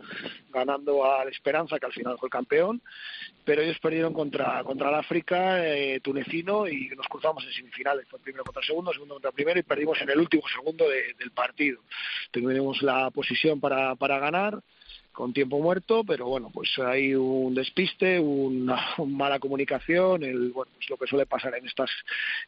[0.50, 2.82] ganando al Esperanza, que al final fue el campeón.
[3.44, 8.06] Pero ellos perdieron contra, contra el África eh, tunecino y nos cruzamos en semifinales.
[8.08, 11.80] Fue primero contra segundo, segundo contra primero y perdimos en el último segundo del partido.
[12.30, 14.60] Tuvimos la posición para, para ganar
[15.16, 20.90] con tiempo muerto, pero bueno, pues hay un despiste, una, mala comunicación, el, bueno, pues
[20.90, 21.90] lo que suele pasar en estas,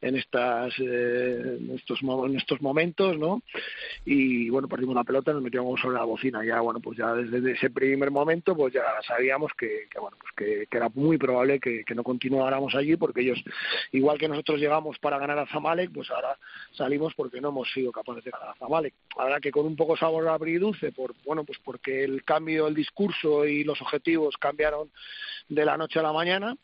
[0.02, 3.40] en estas, eh, en estos, en estos momentos, ¿no?
[4.04, 7.52] Y bueno, perdimos la pelota, nos metíamos sobre la bocina, ya bueno, pues ya desde
[7.52, 12.04] ese primer momento, pues ya sabíamos que, bueno, pues que, era muy probable que, no
[12.04, 13.42] continuáramos allí, porque ellos,
[13.92, 16.36] igual que nosotros llegamos para ganar a Zamalek, pues ahora
[16.72, 18.92] salimos porque no hemos sido capaces de ganar a Zamalek.
[19.16, 22.74] Ahora que con un poco sabor a dulce, por, bueno, pues porque el cambio el
[22.74, 24.90] discurso y los objetivos cambiaron
[25.48, 26.56] de la noche a la mañana.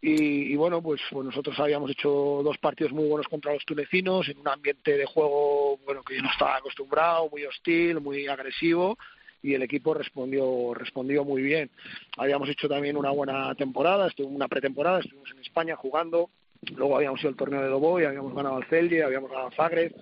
[0.00, 4.38] Y, bueno pues, pues, nosotros habíamos hecho dos partidos muy buenos contra los tunecinos en
[4.38, 8.98] un ambiente de juego bueno que yo no estaba acostumbrado muy hostil muy agresivo
[9.42, 11.70] y el equipo respondió respondió muy bien.
[12.16, 16.30] Habíamos hecho también una buena temporada una pretemporada estuvimos en España jugando
[16.76, 19.54] luego habíamos ido al torneo de Dobo y habíamos ganado al Celje habíamos ganado al
[19.54, 19.94] Zagreb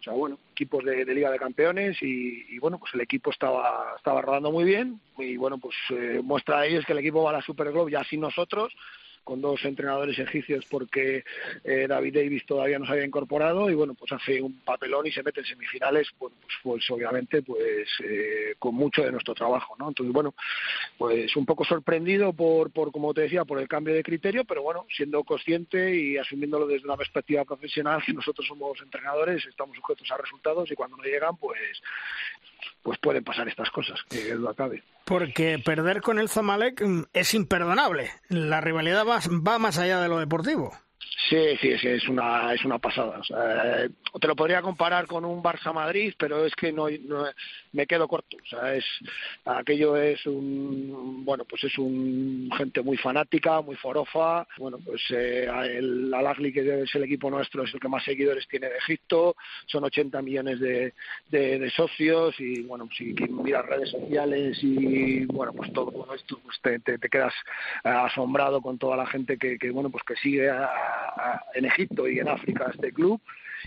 [0.00, 4.22] o sea, bueno, equipos de, Liga de Campeones y, bueno, pues el equipo estaba, estaba
[4.22, 4.98] rodando muy bien.
[5.18, 7.92] Y bueno, pues eh, muestra ahí es que el equipo va a la Super Globe
[7.92, 8.72] ya sin nosotros
[9.30, 11.22] con dos entrenadores egipcios porque
[11.62, 15.12] eh, David Davis todavía no se había incorporado y bueno pues hace un papelón y
[15.12, 16.32] se mete en semifinales pues,
[16.64, 20.34] pues obviamente pues eh, con mucho de nuestro trabajo no entonces bueno
[20.98, 24.64] pues un poco sorprendido por por como te decía por el cambio de criterio pero
[24.64, 30.10] bueno siendo consciente y asumiéndolo desde una perspectiva profesional que nosotros somos entrenadores estamos sujetos
[30.10, 31.80] a resultados y cuando no llegan pues
[32.82, 34.82] pues pueden pasar estas cosas, que lo acabe.
[35.04, 38.10] Porque perder con el Zamalek mm, es imperdonable.
[38.28, 40.72] La rivalidad va, va más allá de lo deportivo.
[41.28, 43.20] Sí, sí, sí, es una, es una pasada.
[44.12, 46.86] O te lo podría comparar con un Barça Madrid, pero es que no,
[47.72, 48.36] me quedo corto.
[48.42, 48.84] O sea, es,
[49.44, 54.46] aquello es un, bueno, pues es un gente muy fanática, muy forofa.
[54.58, 55.46] Bueno, pues eh,
[55.76, 59.36] el Al que es el equipo nuestro, es el que más seguidores tiene de Egipto.
[59.66, 60.94] Son 80 millones de,
[61.28, 66.78] de, socios y, bueno, si miras redes sociales y, bueno, pues todo esto, pues te,
[66.98, 67.34] te, quedas
[67.84, 70.50] asombrado con toda la gente que, que bueno, pues que sigue
[71.54, 73.20] en Egipto y en África este club.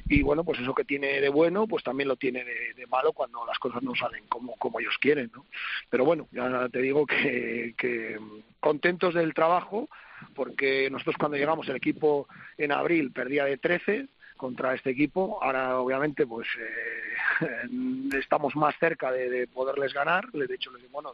[0.07, 3.45] Y bueno, pues eso que tiene de bueno, pues también lo tiene de, malo cuando
[3.45, 5.45] las cosas no salen como, como ellos quieren, ¿no?
[5.89, 8.19] Pero bueno, ya te digo que, que
[8.59, 9.89] contentos del trabajo,
[10.35, 12.27] porque nosotros cuando llegamos el equipo
[12.57, 17.67] en abril perdía de 13 contra este equipo, ahora obviamente pues eh,
[18.19, 21.13] estamos más cerca de, poderles ganar, de hecho bueno,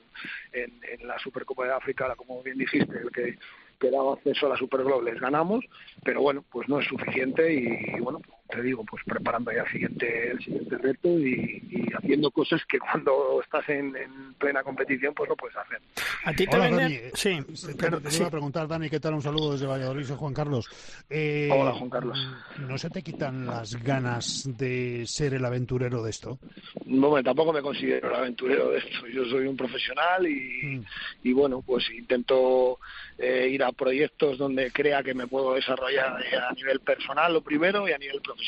[0.52, 3.38] en, en la Supercopa de África, como bien dijiste, el que
[3.80, 5.66] que daba acceso a la Super les ganamos,
[6.04, 10.32] pero bueno, pues no es suficiente y, bueno, te digo, pues preparando ya el siguiente,
[10.32, 11.62] el siguiente reto y,
[11.96, 13.94] haciendo cosas que cuando estás en,
[14.40, 15.80] plena competición pues no puedes hacer.
[16.24, 16.98] A ti te Hola, Dani.
[17.14, 17.40] Sí,
[17.78, 19.14] pero, te, iba a preguntar, Dani, ¿qué tal?
[19.14, 20.68] Un saludo desde Valladolid, soy Juan Carlos.
[21.10, 22.18] Eh, Hola, Juan Carlos.
[22.58, 26.40] ¿No se te quitan las ganas de ser el aventurero de esto?
[26.86, 29.08] No, tampoco me considero el aventurero de esto.
[29.08, 30.86] Yo soy un profesional y, mm.
[31.24, 32.80] y bueno, pues intento
[33.18, 37.42] eh, ir a proyectos donde crea que me puedo desarrollar eh, a nivel personal lo
[37.42, 38.39] primero y a nivel profesional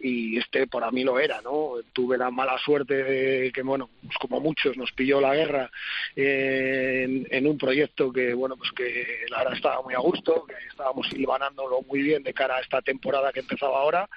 [0.00, 1.74] y este para mí lo era, ¿no?
[1.92, 5.70] Tuve la mala suerte de que, bueno, pues como muchos nos pilló la guerra
[6.16, 11.06] en, un proyecto que, bueno, pues que la verdad estaba muy a gusto, que estábamos
[11.08, 14.08] silvanándolo muy bien de cara a esta temporada que empezaba ahora.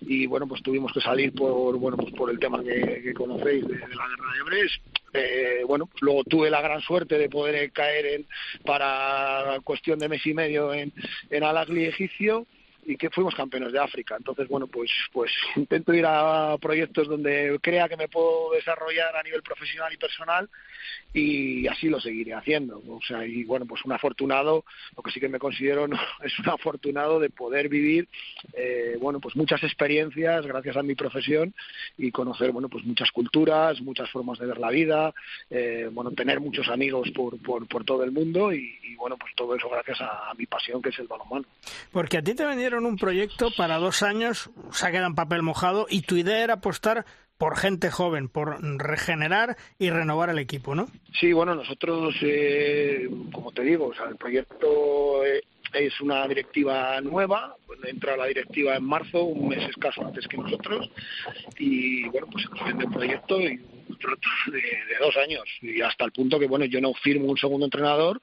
[0.00, 3.78] Y, bueno, pues tuvimos que salir por, bueno, pues por el tema que, conocéis de,
[3.78, 4.82] la guerra de Brest
[5.16, 8.26] eh, bueno, pues luego tuve la gran suerte de poder caer en,
[8.64, 10.92] para cuestión de mes y medio en,
[11.30, 12.46] en Alagli egipcio
[12.86, 14.16] y que fuimos campeones de África.
[14.16, 19.22] Entonces, bueno, pues, pues intento ir a proyectos donde crea que me puedo desarrollar a
[19.22, 20.48] nivel profesional y personal
[21.12, 22.82] y así lo seguiré haciendo.
[22.88, 24.64] O sea, y bueno, pues un afortunado,
[24.96, 25.86] lo que sí que me considero
[26.24, 28.08] es un afortunado de poder vivir,
[28.52, 31.54] eh, bueno, pues muchas experiencias gracias a mi profesión
[31.96, 35.14] y conocer, bueno, pues muchas culturas, muchas formas de ver la vida,
[35.50, 39.54] eh, bueno, tener muchos amigos por, por, por todo el mundo y, bueno, pues todo
[39.54, 41.44] eso gracias a, mi pasión que es el balonmano.
[41.92, 45.42] Porque a ti te vendieron un proyecto para dos años, se ha quedado en papel
[45.42, 47.04] mojado y tu idea era apostar
[47.38, 50.86] por gente joven, por regenerar y renovar el equipo, ¿no?
[51.18, 58.16] Sí, bueno, nosotros, eh, como te digo, el proyecto eh, es una directiva nueva, entra
[58.16, 60.88] la directiva en marzo, un mes escaso antes que nosotros,
[61.58, 66.12] y bueno, pues se nos el proyecto y de, de dos años, y hasta el
[66.12, 68.20] punto que, bueno, yo no firmo un segundo entrenador,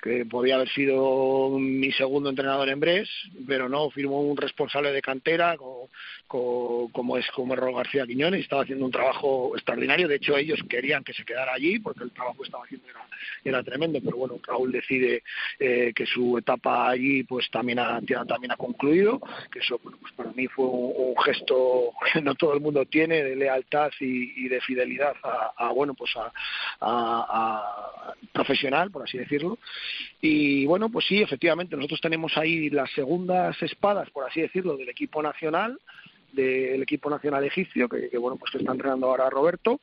[0.00, 3.08] que podía haber sido mi segundo entrenador en Bres,
[3.46, 8.84] pero no, firmó un responsable de cantera como, es como es García Quiñones, estaba haciendo
[8.84, 12.46] un trabajo extraordinario, de hecho ellos querían que se quedara allí porque el trabajo que
[12.46, 13.06] estaba haciendo era,
[13.44, 15.22] era tremendo, pero bueno, Raúl decide
[15.58, 19.20] eh, que su etapa allí pues también ha, también ha concluido,
[19.50, 23.36] que eso pues para mí fue un, gesto que no todo el mundo tiene de
[23.36, 26.32] lealtad y, de fidelidad a, bueno pues a,
[26.80, 29.58] a profesional, por así decirlo,
[30.20, 34.88] y bueno, pues sí, efectivamente, nosotros tenemos ahí las segundas espadas, por así decirlo, del
[34.88, 35.78] equipo nacional
[36.32, 39.80] del equipo nacional egipcio, que, bueno, pues que está entrenando ahora Roberto,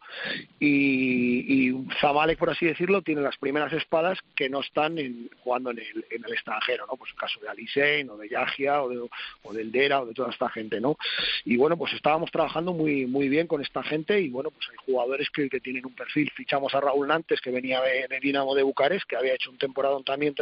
[0.60, 5.72] y, y, Zamalek, por así decirlo, tiene las primeras espadas que no están en, jugando
[5.72, 6.96] en el, en el extranjero, ¿no?
[6.96, 9.10] Pues el caso de Alisein, o de Yagia, o, de,
[9.44, 10.98] o del Dera, o de toda esta gente, ¿no?
[11.46, 14.78] Y bueno, pues estábamos trabajando muy muy bien con esta gente, y bueno, pues hay
[14.86, 16.32] jugadores que, que tienen un perfil.
[16.36, 19.58] Fichamos a Raúl Nantes, que venía en el Dinamo de Bucarest, que había hecho un
[19.58, 20.36] temporada también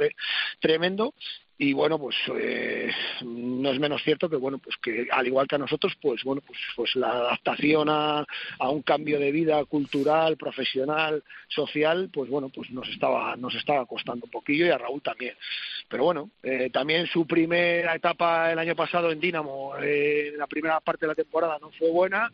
[0.60, 1.14] tremendo,
[1.58, 2.92] y bueno pues eh,
[3.24, 6.42] no es menos cierto que bueno pues que al igual que a nosotros pues bueno
[6.46, 8.26] pues pues la adaptación a,
[8.60, 13.86] a un cambio de vida cultural profesional social pues bueno pues nos estaba nos estaba
[13.86, 15.36] costando un poquillo y a Raúl también.
[15.88, 20.82] Pero bueno eh, también su primera etapa el año pasado en Dinamo eh, la primera
[20.82, 22.30] parte de la temporada no fue buena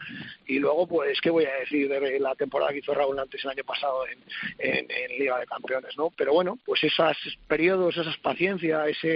[0.47, 3.51] y luego pues qué voy a decir de la temporada que hizo Raúl antes el
[3.51, 4.17] año pasado en,
[4.57, 7.17] en, en Liga de Campeones no pero bueno pues esos
[7.47, 9.11] periodos esas paciencias ese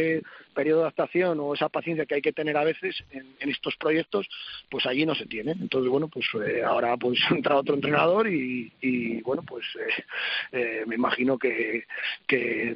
[0.53, 4.27] periodo de adaptación o esa paciencia que hay que tener a veces en, estos proyectos,
[4.69, 5.51] pues allí no se tiene.
[5.51, 10.03] Entonces, bueno, pues eh, ahora pues entra otro entrenador y, bueno, pues eh,
[10.51, 11.85] eh, me imagino que,
[12.27, 12.75] que,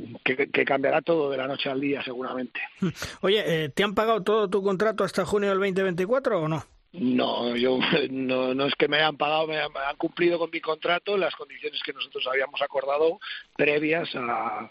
[0.66, 2.60] cambiará todo de la noche al día seguramente.
[3.22, 6.64] Oye, ¿te han pagado todo tu contrato hasta junio del 2024 o no?
[6.92, 7.78] No, yo
[8.10, 11.82] no, no es que me hayan pagado, me han, cumplido con mi contrato las condiciones
[11.84, 13.20] que nosotros habíamos acordado
[13.56, 14.70] previas a,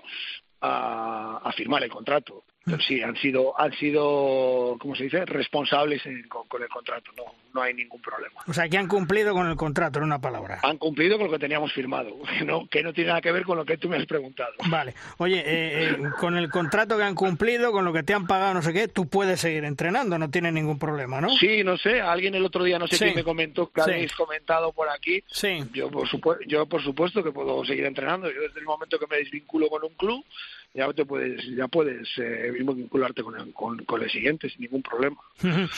[0.61, 2.45] a, firmar el contrato.
[2.69, 7.11] Pero sí, han sido, han sido, ¿cómo se dice?, responsables con, el contrato.
[7.17, 8.41] No, no hay ningún problema.
[8.47, 10.61] O sea, que han cumplido con el contrato, en una palabra.
[10.63, 13.45] Han cumplido con lo que teníamos firmado, que no, que no tiene nada que ver
[13.45, 14.53] con lo que tú me has preguntado.
[14.69, 14.95] Vale.
[15.19, 18.55] Oye, eh, eh, con el contrato que han cumplido, con lo que te han pagado,
[18.55, 21.31] no sé qué, tú puedes seguir entrenando, no tiene ningún problema, ¿no?
[21.37, 22.01] Sí, no sé.
[22.01, 25.23] Alguien el otro día, no sé quién me comentó, que habéis comentado por aquí.
[25.27, 25.65] Sí.
[25.73, 26.07] Yo por,
[26.47, 28.31] yo, por supuesto, que puedo seguir entrenando.
[28.31, 30.25] Yo desde el momento que me desvinculo con un club,
[30.79, 34.83] ya te puedes ya puedes eh, mismo vincularte con el, con, el siguiente sin ningún
[34.83, 35.17] problema.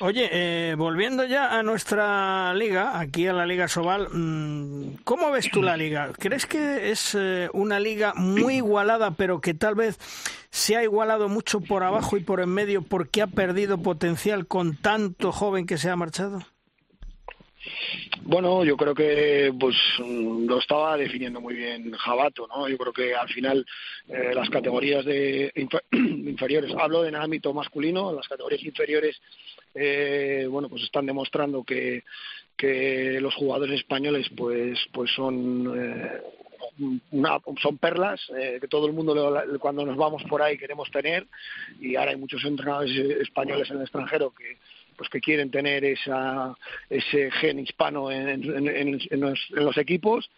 [0.00, 5.50] Oye, eh, volviendo ya a nuestra liga, aquí a la Liga Sobal, mm, ¿cómo ves
[5.50, 6.12] tú la liga?
[6.18, 9.98] ¿Crees que es eh, una liga muy igualada, pero que tal vez
[10.50, 14.76] se ha igualado mucho por abajo y por en medio porque ha perdido potencial con
[14.76, 16.42] tanto joven que se ha marchado?
[18.22, 22.68] Bueno, yo creo que pues lo estaba definiendo muy bien Jabato, ¿no?
[22.68, 23.66] Yo creo que al final
[24.08, 25.52] eh, las categorías de
[25.92, 29.20] inferiores, hablo en ámbito masculino, las categorías inferiores,
[29.74, 32.04] eh, bueno, pues están demostrando que,
[32.56, 36.20] que los jugadores españoles, pues, pues son eh,
[37.60, 41.26] son perlas eh, que todo el mundo cuando nos vamos por ahí queremos tener
[41.80, 44.58] y ahora hay muchos entrenadores españoles en el extranjero que
[45.02, 46.54] pues que quieren tener esa,
[46.88, 50.30] ese gen hispano en, los, equipos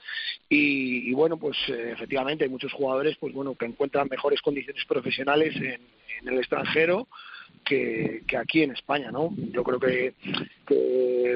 [0.48, 5.54] y, bueno pues eh, efectivamente hay muchos jugadores pues bueno que encuentran mejores condiciones profesionales
[5.56, 5.82] en,
[6.26, 7.08] el extranjero
[7.62, 9.34] que, aquí en España, ¿no?
[9.36, 10.14] Yo creo que,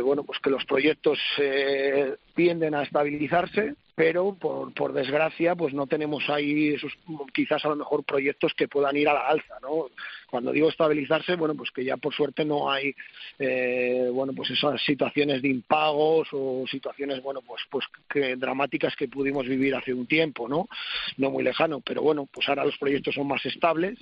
[0.02, 5.88] bueno, pues que los proyectos eh, tienden a estabilizarse, pero por, por desgracia, pues no
[5.88, 6.92] tenemos ahí esos
[7.34, 9.86] quizás a lo mejor proyectos que puedan ir a la alza, ¿no?
[10.30, 12.94] Cuando digo estabilizarse, bueno, pues que ya por suerte no hay,
[13.40, 19.08] eh, bueno, pues esas situaciones de impagos o situaciones, bueno, pues, pues que dramáticas que
[19.08, 20.68] pudimos vivir hace un tiempo, ¿no?
[21.16, 23.98] No muy lejano, pero bueno, pues ahora los proyectos son más estables,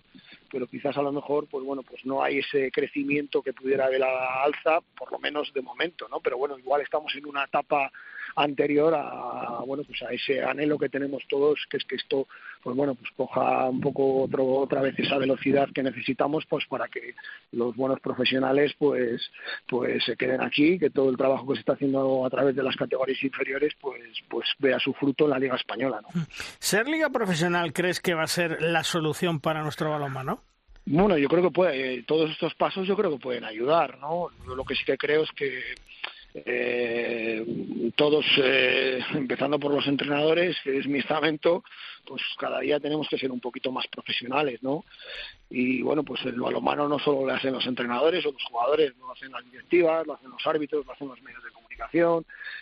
[0.51, 4.01] pero quizás a lo mejor, pues bueno, pues no hay ese crecimiento que pudiera haber
[4.01, 6.20] la alza, por lo menos de momento, ¿no?
[6.20, 7.90] Pero bueno, igual estamos en una etapa
[8.34, 12.26] anterior a bueno pues a ese anhelo que tenemos todos que es que esto
[12.62, 16.88] pues bueno pues coja un poco otro, otra vez esa velocidad que necesitamos pues para
[16.88, 17.14] que
[17.53, 19.30] los buenos profesionales pues
[19.68, 22.62] pues se queden aquí que todo el trabajo que se está haciendo a través de
[22.62, 26.26] las categorías inferiores pues pues vea su fruto en la liga española ¿no?
[26.59, 30.36] ser liga profesional crees que va a ser la solución para nuestro balonmano
[30.87, 34.28] bueno, yo creo que puede, todos estos pasos yo creo que pueden ayudar, ¿no?
[34.47, 35.61] Yo lo que sí que creo es que
[36.45, 37.45] eh,
[37.97, 41.64] todos, eh, empezando por los entrenadores, que es mi estamento,
[42.05, 44.84] pues cada día tenemos que ser un poquito más profesionales, ¿no?
[45.51, 49.11] Y bueno, pues el balonmano no solo lo hacen los entrenadores o los jugadores, lo
[49.11, 51.65] hacen las directivas, lo hacen los árbitros, lo hacen los medios de comunicación,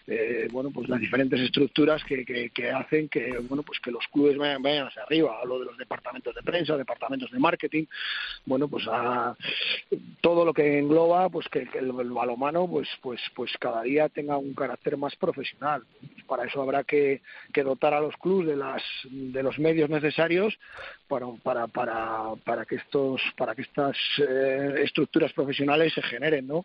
[0.06, 4.36] eh, bueno, pues las diferentes estructuras que, que, hacen que, bueno, pues que los clubes
[4.36, 5.38] vayan, vayan, hacia arriba.
[5.40, 7.84] Hablo de los departamentos de prensa, departamentos de marketing,
[8.44, 9.34] bueno, pues a
[10.20, 14.54] todo lo que engloba, pues que, el, balonmano, pues, pues, pues cada día tenga un
[14.54, 15.82] carácter más profesional.
[16.26, 20.58] Para eso habrá que, que dotar a los clubes de las de los medios necesarios
[21.06, 26.64] para, para, para, para que estos para que estas eh, estructuras profesionales se generen, ¿no?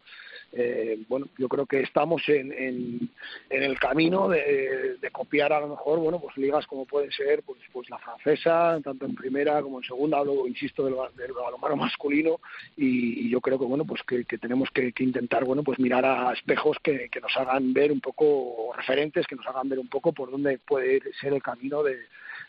[0.51, 3.09] eh, bueno, yo creo que estamos en,
[3.49, 7.89] el camino de, copiar a lo mejor, bueno, pues ligas como pueden ser, pues, pues
[7.89, 12.39] la francesa, tanto en primera como en segunda, hablo, insisto, del, del balonmano masculino,
[12.77, 16.77] y, yo creo que, bueno, pues que, tenemos que, intentar, bueno, pues mirar a espejos
[16.83, 20.31] que, que nos hagan ver un poco, referentes, que nos hagan ver un poco por
[20.31, 21.97] dónde puede ser el camino de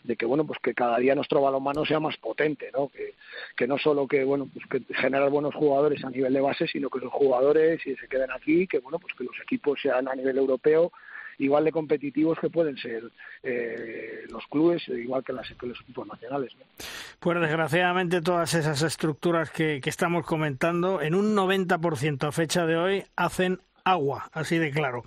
[0.03, 3.15] de que bueno pues que cada día nuestro balonmano sea más potente no que,
[3.55, 6.89] que no solo que bueno pues que generar buenos jugadores a nivel de base sino
[6.89, 10.37] que los jugadores se queden aquí que bueno pues que los equipos sean a nivel
[10.37, 10.91] europeo
[11.37, 13.03] igual de competitivos que pueden ser
[13.43, 16.53] eh, los clubes, igual que, las, los equipos nacionales.
[17.19, 22.77] Pues desgraciadamente todas esas estructuras que, que estamos comentando, en un 90% a fecha de
[22.77, 25.03] hoy, hacen agua, así de claro.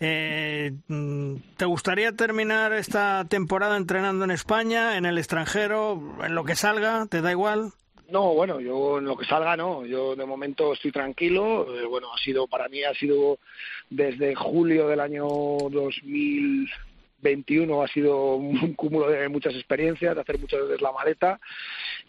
[0.00, 0.72] Eh,
[1.56, 7.06] ¿Te gustaría terminar esta temporada entrenando en España, en el extranjero, en lo que salga?
[7.06, 7.72] ¿Te da igual?
[8.08, 9.84] No, bueno, yo en lo que salga no.
[9.84, 11.66] Yo de momento estoy tranquilo.
[11.78, 13.38] Eh, bueno, ha sido para mí ha sido
[13.90, 20.62] desde julio del año 2021 ha sido un cúmulo de muchas experiencias, de hacer muchas
[20.62, 21.38] veces la maleta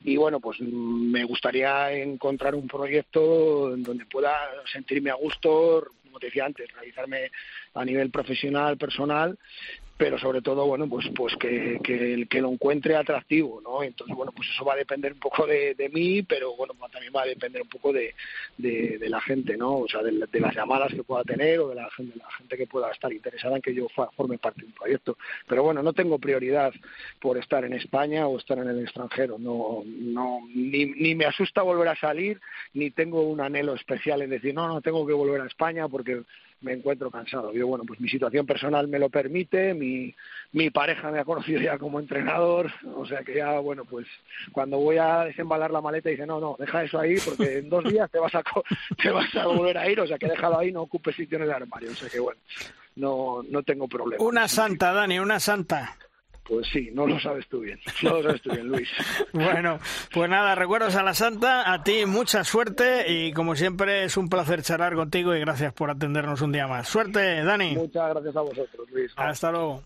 [0.04, 4.34] y bueno, pues me gustaría encontrar un proyecto en donde pueda
[4.72, 7.32] sentirme a gusto, como te decía antes, realizarme
[7.76, 9.38] a nivel profesional, personal,
[10.00, 13.84] pero sobre todo, bueno, pues pues que, que, que, lo encuentre atractivo, ¿no?
[13.84, 17.12] Entonces, bueno, pues eso va a depender un poco de, de mí, pero bueno, también
[17.14, 18.16] va a depender un poco de,
[18.58, 19.80] de, la gente, ¿no?
[19.80, 22.66] O sea, de, las llamadas que pueda tener o de la, gente, la gente que
[22.66, 25.18] pueda estar interesada en que yo forme parte de un proyecto.
[25.46, 26.72] Pero bueno, no tengo prioridad
[27.20, 31.62] por estar en España o estar en el extranjero, no, no, ni, ni me asusta
[31.62, 32.40] volver a salir,
[32.74, 36.22] ni tengo un anhelo especial en decir, no, no tengo que volver a España porque
[36.62, 37.54] me encuentro cansado.
[37.54, 40.14] Yo, bueno, pues mi situación personal me lo permite, mi,
[40.52, 44.08] mi pareja me ha conocido ya como entrenador, o sea que ya, bueno, pues
[44.52, 47.84] cuando voy a desembalar la maleta dice, no, no, deja eso ahí porque en dos
[47.86, 48.44] días te vas a,
[49.02, 51.44] te vas a volver a ir, o sea que déjalo ahí, no ocupes sitio en
[51.44, 52.40] el armario, o sea que, bueno,
[52.96, 54.24] no, no tengo problema.
[54.24, 55.98] Una santa, Dani, una santa.
[56.50, 57.80] Pues sí, no lo sabes tú bien.
[58.02, 58.90] No lo sabes tú bien, Luis.
[59.34, 59.78] bueno,
[60.12, 64.30] pues nada, recuerdos a la Santa, a ti mucha suerte y como siempre es un
[64.30, 66.88] placer charlar contigo y gracias por atendernos un día más.
[66.88, 67.76] Suerte, Dani.
[67.76, 69.12] Muchas gracias a vosotros, Luis.
[69.16, 69.84] Hasta luego.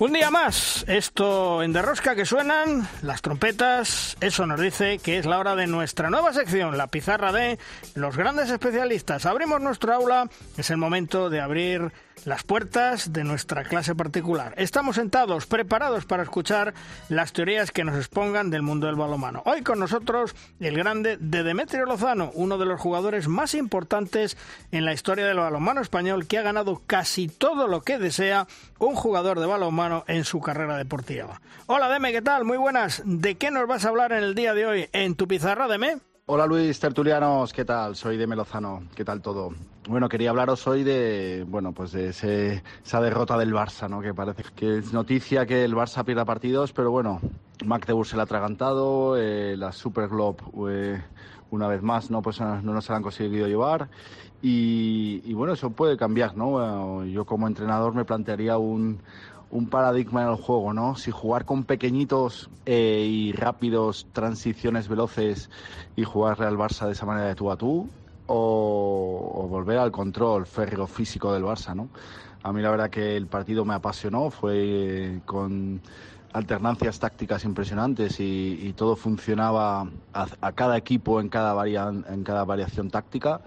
[0.00, 5.26] Un día más, esto en Derrosca que suenan, las trompetas, eso nos dice que es
[5.26, 7.58] la hora de nuestra nueva sección, la pizarra de
[7.94, 9.26] los grandes especialistas.
[9.26, 11.92] Abrimos nuestro aula, es el momento de abrir
[12.24, 14.54] las puertas de nuestra clase particular.
[14.56, 16.74] Estamos sentados, preparados para escuchar
[17.08, 19.42] las teorías que nos expongan del mundo del balonmano.
[19.46, 24.36] Hoy con nosotros el grande de Demetrio Lozano, uno de los jugadores más importantes
[24.72, 28.46] en la historia del balonmano español, que ha ganado casi todo lo que desea
[28.78, 31.40] un jugador de balonmano en su carrera deportiva.
[31.66, 32.44] Hola Deme, ¿qué tal?
[32.44, 33.02] Muy buenas.
[33.04, 36.09] ¿De qué nos vas a hablar en el día de hoy en tu pizarra, Deme?
[36.32, 37.96] Hola Luis Tertulianos, ¿qué tal?
[37.96, 39.52] Soy de Melozano, ¿qué tal todo?
[39.88, 44.00] Bueno, quería hablaros hoy de, bueno, pues de esa derrota del Barça, ¿no?
[44.00, 47.20] Que parece que es noticia que el Barça pierda partidos, pero bueno,
[47.64, 50.38] Magdeburg se la ha atragantado, eh, la Super Globe,
[50.70, 51.02] eh,
[51.50, 52.22] una vez más, ¿no?
[52.22, 53.88] Pues no nos la han conseguido llevar
[54.40, 57.04] y, y bueno, eso puede cambiar, ¿no?
[57.06, 59.02] Yo como entrenador me plantearía un,
[59.50, 60.96] un paradigma en el juego, ¿no?
[60.96, 65.50] Si jugar con pequeñitos eh, y rápidos transiciones veloces
[65.96, 67.88] y jugarle al Barça de esa manera de tú a tú,
[68.26, 71.88] o, volver al control férreo físico del Barça, ¿no?
[72.42, 75.80] A mí la verdad que el partido me apasionó, fue con
[76.32, 83.40] alternancias tácticas impresionantes y, todo funcionaba a, cada equipo en cada, en cada variación táctica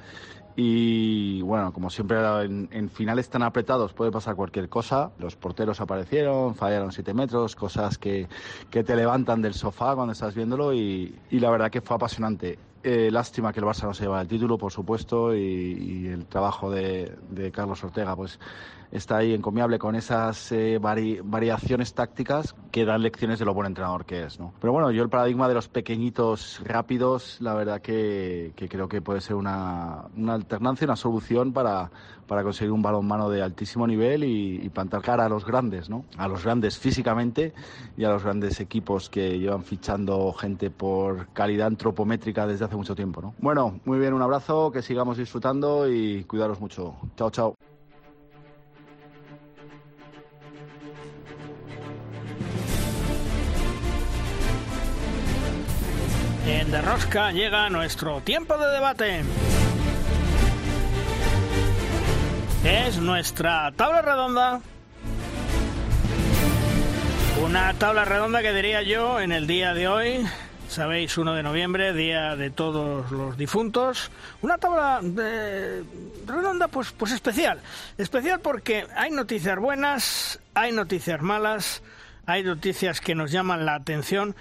[0.56, 5.12] y bueno, como siempre en, finales tan apretados puede pasar cualquier cosa.
[5.18, 8.28] Los porteros aparecieron, fallaron 7 metros, cosas que,
[8.70, 12.60] que, te levantan del sofá cuando estás viéndolo y, y, la verdad que fue apasionante.
[12.84, 16.70] Eh, lástima que el Barça no se lleva el título, por supuesto, y, el trabajo
[16.70, 18.40] de Carlos Ortega, pues
[18.94, 24.06] está ahí encomiable con esas eh, variaciones tácticas que dan lecciones de lo buen entrenador
[24.06, 24.40] que es.
[24.40, 24.54] ¿no?
[24.62, 29.22] Pero bueno, yo el paradigma de los pequeñitos rápidos, la verdad que, creo que puede
[29.22, 31.90] ser una, una, alternancia, una solución para,
[32.28, 36.06] para conseguir un balón mano de altísimo nivel y, plantar cara a los grandes, ¿no?
[36.18, 37.54] a los grandes físicamente
[37.96, 42.96] y a los grandes equipos que llevan fichando gente por calidad antropométrica desde hace mucho
[42.96, 43.22] tiempo.
[43.22, 43.36] ¿no?
[43.40, 46.96] Bueno, muy bien, un abrazo, que sigamos disfrutando y cuidaros mucho.
[47.16, 47.73] Chao, chao.
[56.46, 59.24] En De Rosca llega nuestro tiempo de debate.
[62.66, 64.60] Es nuestra tabla redonda.
[67.42, 70.28] Una tabla redonda que diría yo en el día de hoy,
[70.68, 74.12] sabéis, 1 de noviembre, día de todos los difuntos.
[74.42, 75.00] Una tabla
[76.28, 77.62] redonda pues, pues especial.
[77.98, 81.82] Especial porque hay noticias buenas, hay noticias malas,
[82.26, 84.36] hay noticias que nos llaman la atención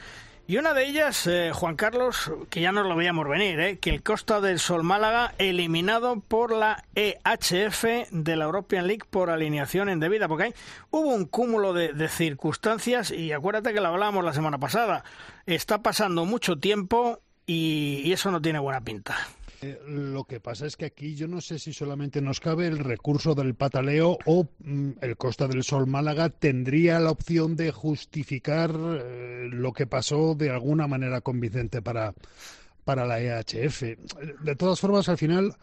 [0.53, 3.89] y una de ellas, eh, Juan Carlos, que ya nos lo veíamos venir, eh, que
[3.89, 9.89] el Costa del Sol Málaga eliminado por la EHF de la European League por alineación
[9.89, 10.55] indebida, porque ahí
[10.91, 15.05] hubo un cúmulo de, de circunstancias y acuérdate que lo hablábamos la semana pasada.
[15.47, 19.17] Está pasando mucho tiempo y eso no tiene buena pinta.
[19.63, 22.79] Eh, lo que pasa es que aquí yo no sé si solamente nos cabe el
[22.79, 28.73] recurso del pataleo o mm, el Costa del Sol Málaga tendría la opción de justificar
[28.75, 32.13] eh, lo que pasó de alguna manera convincente para,
[32.85, 33.83] para la EHF.
[34.43, 35.55] De todas formas, al final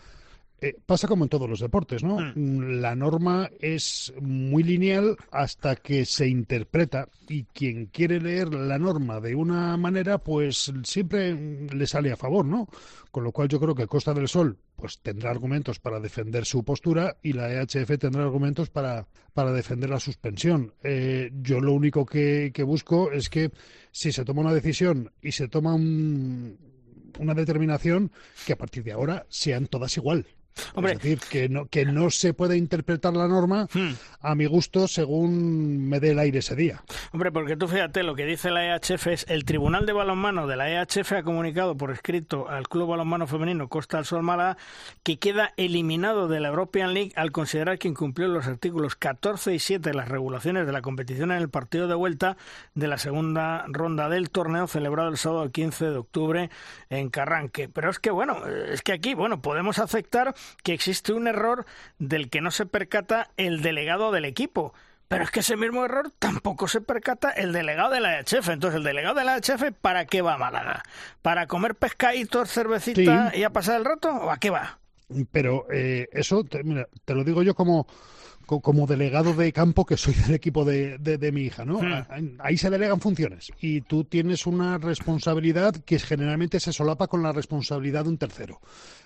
[0.62, 2.18] eh, pasa como en todos los deportes, ¿no?
[2.20, 2.34] Hmm.
[2.36, 8.78] Mm, la norma es muy lineal hasta que se interpreta y quien quiere leer la
[8.78, 12.68] norma de una manera, pues siempre le sale a favor, ¿no?
[13.12, 16.64] Con lo cual yo creo que Costa del Sol pues tendrá argumentos para defender su
[16.64, 20.74] postura y la EHF tendrá argumentos para, para defender la suspensión.
[20.84, 23.52] Eh, yo lo único que, que busco es que
[23.92, 26.58] si se toma una decisión y se toma un,
[27.20, 28.12] una determinación
[28.46, 30.26] que a partir de ahora sean todas igual.
[30.76, 33.94] Es decir, que no, que no se puede interpretar la norma hmm.
[34.22, 36.84] a mi gusto según me dé el aire ese día.
[37.12, 40.56] Hombre, porque tú fíjate, lo que dice la EHF es el Tribunal de Balonmano de
[40.56, 44.58] la EHF ha comunicado por escrito al Club Balonmano Femenino Costa del Sol Málaga
[45.04, 49.60] que queda eliminado de la European League al considerar que incumplió los artículos 14 y
[49.60, 52.38] 7 de las regulaciones de la competición en el partido de vuelta
[52.74, 56.50] de la segunda ronda del torneo celebrado el sábado 15 de octubre
[56.90, 57.70] en Carranque.
[57.70, 61.66] Pero es que, bueno, es que aquí, bueno, podemos aceptar que existe un error
[61.98, 64.74] del que no se percata el delegado del equipo.
[65.08, 68.50] Pero es que ese mismo error tampoco se percata el delegado de la HF.
[68.50, 70.84] Entonces, el delegado de la HF, ¿para qué va a Málaga?
[71.24, 74.10] ¿Para comer pescaditos, cervecita y a pasar el rato?
[74.10, 74.78] ¿O a qué va?
[75.32, 77.88] Pero eh, eso, mira, te lo digo yo como
[78.60, 81.80] como delegado de campo que soy del equipo de, de, mi hija, ¿no?
[81.80, 82.38] Hmm.
[82.40, 87.32] Ahí se delegan funciones y tú tienes una responsabilidad que generalmente se solapa con la
[87.32, 88.60] responsabilidad de un tercero.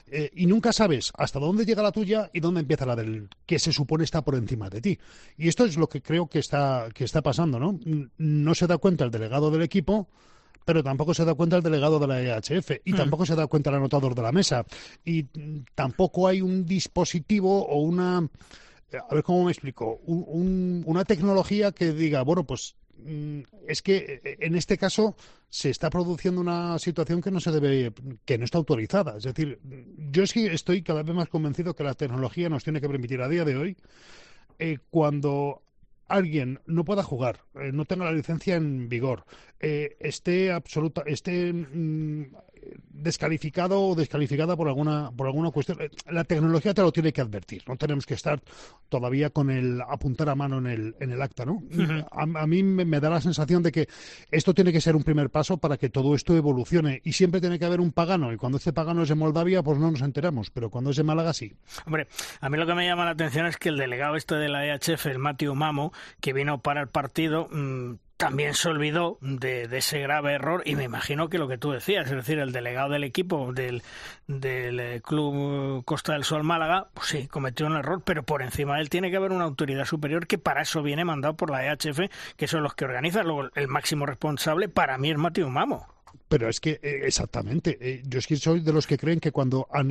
[0.07, 3.59] Eh, y nunca sabes hasta dónde llega la tuya y dónde empieza la del que
[3.59, 4.99] se supone está por encima de ti.
[5.37, 7.79] Y esto es lo que creo que está, que está pasando, ¿no?
[8.17, 10.07] No se da cuenta el delegado del equipo
[10.65, 12.95] pero tampoco se da cuenta el delegado de la EHF y hmm.
[12.95, 14.65] tampoco se da cuenta el anotador de la mesa
[15.03, 15.23] y
[15.75, 18.25] tampoco hay un dispositivo o una
[18.97, 24.37] a ver cómo me explico, una tecnología que diga, bueno, pues mm, es que eh,
[24.41, 25.15] en este caso
[25.49, 27.93] se está produciendo una situación que no se debe,
[28.25, 29.17] que no está autorizada.
[29.17, 29.59] Es decir,
[30.11, 33.29] yo sí estoy cada vez más convencido que la tecnología nos tiene que permitir a
[33.29, 33.77] día de hoy,
[34.59, 35.61] eh, cuando
[36.07, 39.25] alguien no pueda jugar, eh, no tenga la licencia en vigor,
[39.63, 42.25] esté absoluta, esté mm,
[42.89, 45.81] descalificado o descalificada por alguna por alguna cuestión.
[45.81, 47.63] Eh, la tecnología te lo tiene que advertir.
[47.67, 48.41] No tenemos que estar
[48.89, 51.63] todavía con el apuntar a mano en el, en el acta, ¿no?
[52.11, 53.87] a, mí me, da la sensación de que
[54.31, 57.57] esto tiene que ser un primer paso para que todo esto evolucione y siempre tiene
[57.57, 60.49] que haber un pagano y cuando ese pagano es de Moldavia pues no nos enteramos,
[60.51, 61.53] pero cuando es de Málaga sí.
[61.85, 62.07] Hombre,
[62.39, 64.65] a mí lo que me llama la atención es que el delegado este de la
[64.67, 65.91] EHF, el Matthew Mamo,
[66.21, 67.93] que vino para el partido, mm,
[68.23, 72.05] también se olvidó de, ese grave error y me imagino que lo que tú decías,
[72.05, 73.83] es decir, el delegado del equipo del,
[74.27, 78.75] del eh, Club Costa del Sol Málaga, pues sí, cometió un error, pero por encima
[78.75, 81.65] de él tiene que haber una autoridad superior que para eso viene mandado por la
[81.65, 83.25] EHF, que son los que organizan.
[83.25, 85.85] Luego, el máximo responsable para mí es Mateo Mamo
[86.33, 89.31] pero es que, eh, exactamente, eh, yo es que soy de los que creen que
[89.31, 89.83] cuando, a,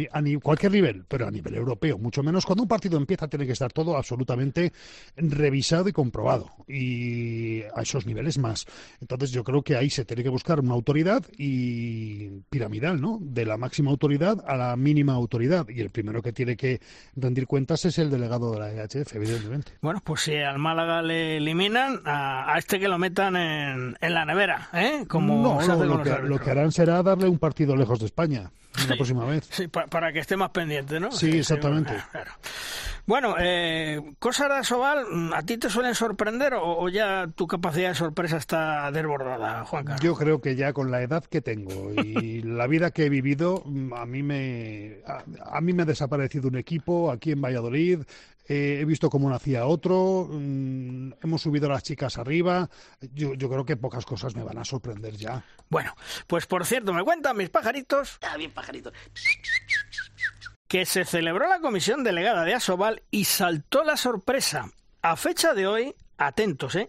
[0.42, 3.72] cualquier nivel, pero a nivel europeo, mucho menos, cuando un partido empieza tiene que estar
[3.72, 4.72] todo absolutamente
[5.14, 6.50] revisado y comprobado.
[6.66, 8.66] Y a esos niveles más.
[9.00, 13.20] Entonces yo creo que ahí se tiene que buscar una autoridad y piramidal, ¿no?
[13.20, 15.68] De la máxima autoridad a la mínima autoridad.
[15.68, 16.80] Y el primero que tiene que
[17.14, 19.74] rendir cuentas es el delegado de la EHF, evidentemente.
[19.80, 24.70] Bueno, pues si al Málaga le eliminan, a, este que lo metan en, la nevera,
[24.72, 25.04] ¿eh?
[25.06, 28.50] Como lo que harán será darle un partido lejos de España
[28.88, 29.48] la próxima vez.
[29.50, 31.10] Sí, para que esté más pendiente, ¿no?
[31.12, 31.92] Sí, exactamente.
[33.04, 35.04] Bueno, eh, cosas de Asobal,
[35.34, 40.04] ¿a ti te suelen sorprender o, ya tu capacidad de sorpresa está desbordada, Juan Carlos?
[40.04, 43.64] Yo creo que ya con la edad que tengo y la vida que he vivido,
[43.96, 48.02] a mí me, a mí me ha desaparecido un equipo aquí en Valladolid,
[48.48, 52.68] eh, he visto cómo nacía otro, mm, hemos subido a las chicas arriba.
[53.14, 55.44] Yo, creo que pocas cosas me van a sorprender ya.
[55.68, 55.94] Bueno,
[56.26, 58.18] pues por cierto, me cuentan mis pajaritos.
[58.36, 58.50] Bien
[60.68, 64.70] Que se celebró la comisión delegada de Asobal y saltó la sorpresa.
[65.02, 66.88] A fecha de hoy, atentos, ¿eh?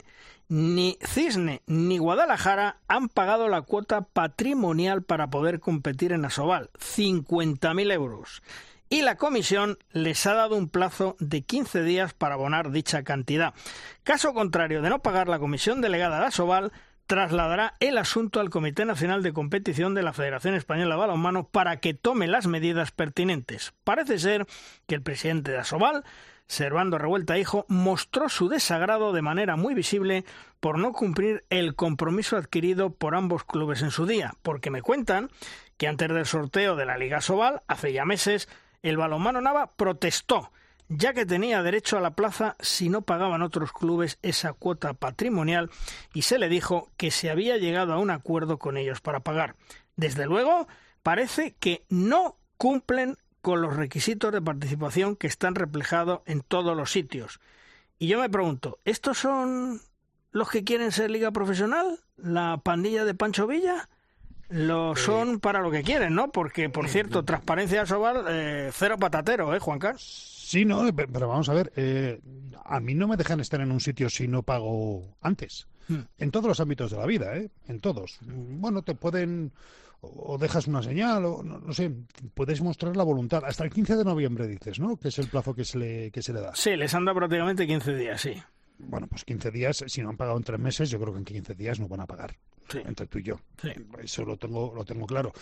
[0.50, 7.92] Ni Cisne ni Guadalajara han pagado la cuota patrimonial para poder competir en Asobal, 50.000
[7.92, 8.44] euros
[8.94, 13.56] y la comisión les ha dado un plazo de 15 días para abonar dicha cantidad.
[14.04, 16.72] Caso contrario de no pagar, la comisión delegada de Asobal
[17.08, 21.78] trasladará el asunto al Comité Nacional de Competición de la Federación Española de Balonmano para
[21.78, 23.74] que tome las medidas pertinentes.
[23.84, 24.46] Parece ser
[24.88, 26.04] que el presidente de Asobal,
[26.48, 30.26] Servando Revuelta Hijo, mostró su desagrado de manera muy visible
[30.60, 35.30] por no cumplir el compromiso adquirido por ambos clubes en su día, porque me cuentan
[35.78, 38.48] que antes del sorteo de la Liga Asobal, hace ya meses,
[38.82, 40.52] el balonmano Nava protestó,
[40.90, 45.70] ya que tenía derecho a la plaza si no pagaban otros clubes esa cuota patrimonial
[46.14, 49.56] y se le dijo que se había llegado a un acuerdo con ellos para pagar.
[49.96, 50.68] Desde luego,
[51.02, 56.92] parece que no cumplen con los requisitos de participación que están reflejados en todos los
[56.92, 57.40] sitios.
[58.00, 59.82] Y yo me pregunto, ¿estos son
[60.32, 62.00] los que quieren ser liga profesional?
[62.18, 63.90] ¿La pandilla de Pancho Villa?
[64.54, 66.32] lo son para lo que quieren, ¿no?
[66.32, 70.33] Porque, por cierto, transparencia Sobal, eh, cero patatero, ¿eh, Juan Carlos?
[70.54, 72.22] Sí, no, pero vamos a ver, eh,
[72.64, 75.66] a mí no me dejan estar en un sitio si no pago antes.
[75.88, 76.02] Hmm.
[76.20, 77.50] En todos los ámbitos de la vida, ¿eh?
[77.68, 78.20] En todos.
[78.22, 79.52] Bueno, te pueden
[80.02, 81.92] o dejas una señal, o no, sé,
[82.36, 83.44] puedes mostrar la voluntad.
[83.44, 84.96] Hasta el 15 de noviembre dices, ¿no?
[84.96, 86.54] Que es el plazo que se le, que se le da.
[86.54, 88.36] Sí, les anda prácticamente 15 días, sí.
[88.78, 91.26] Bueno, pues 15 días, si no han pagado en tres meses, yo creo que en
[91.26, 92.36] 15 días no van a pagar
[92.86, 93.40] entre tú y yo.
[94.04, 95.34] Eso lo tengo, lo tengo claro.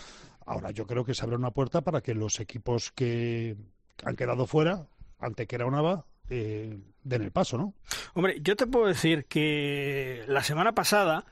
[0.46, 3.58] Ahora, yo creo que se abre una puerta para que los equipos que
[4.06, 4.88] han quedado fuera,
[5.22, 7.74] ante que era una eh, den el paso, ¿no?
[8.14, 11.26] Hombre, yo te puedo decir que la semana pasada,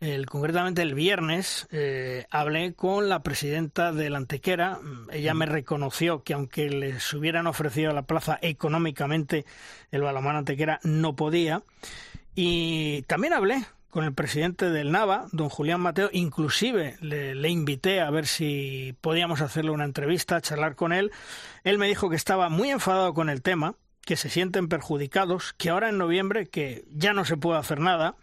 [0.00, 4.78] el, concretamente el viernes, eh, hablé con la presidenta de la Antequera.
[5.12, 9.44] Ella me reconoció que aunque les hubieran ofrecido la plaza económicamente,
[9.90, 11.62] el balonmano Antequera no podía.
[12.34, 13.64] Y también hablé
[13.94, 19.40] con el presidente del Nava, don Julián Mateo, inclusive le, invité a ver si podíamos
[19.40, 21.12] hacerle una entrevista, charlar con él.
[21.62, 25.70] Él me dijo que estaba muy enfadado con el tema, que se sienten perjudicados, que
[25.70, 28.16] ahora en noviembre, que ya no se puede hacer nada,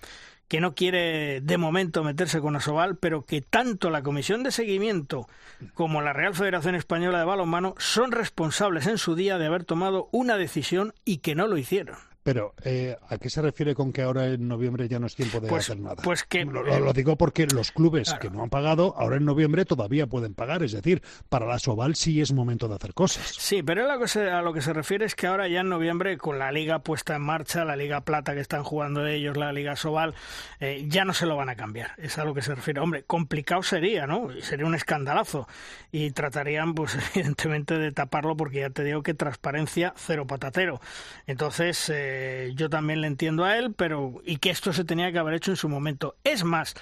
[0.50, 5.30] que no quiere de momento meterse con Asobal, pero que tanto la Comisión de Seguimiento
[5.74, 10.10] como la Real Federación Española de Balonmano son responsables en su día de haber tomado
[10.12, 12.11] una decisión y que no lo hicieron.
[12.24, 15.40] Pero, eh, ¿a qué se refiere con que ahora en noviembre ya no es tiempo
[15.40, 15.96] de pues, hacer nada?
[16.04, 16.46] Pues que...
[16.46, 20.62] Lo, digo porque los clubes que no han pagado, ahora en noviembre todavía pueden pagar.
[20.62, 23.26] Es decir, para la Soval sí es momento de hacer cosas.
[23.40, 25.62] Sí, pero a lo, que se, a lo que se refiere es que ahora ya
[25.62, 29.36] en noviembre, con la Liga puesta en marcha, la Liga Plata que están jugando ellos,
[29.36, 30.14] la Liga Soval,
[30.60, 31.96] eh, ya no se lo van a cambiar.
[31.98, 32.82] Es a lo que se refiere.
[32.82, 34.30] Hombre, complicado sería, ¿no?
[34.42, 35.48] Sería un escandalazo.
[35.92, 40.80] Y tratarían, pues, evidentemente, de taparlo porque ya te digo que transparencia cero patatero.
[41.26, 42.11] Entonces, eh,
[42.56, 45.52] yo también le entiendo a él, pero y que esto se tenía que haber hecho
[45.52, 46.16] en su momento.
[46.24, 46.76] Es más,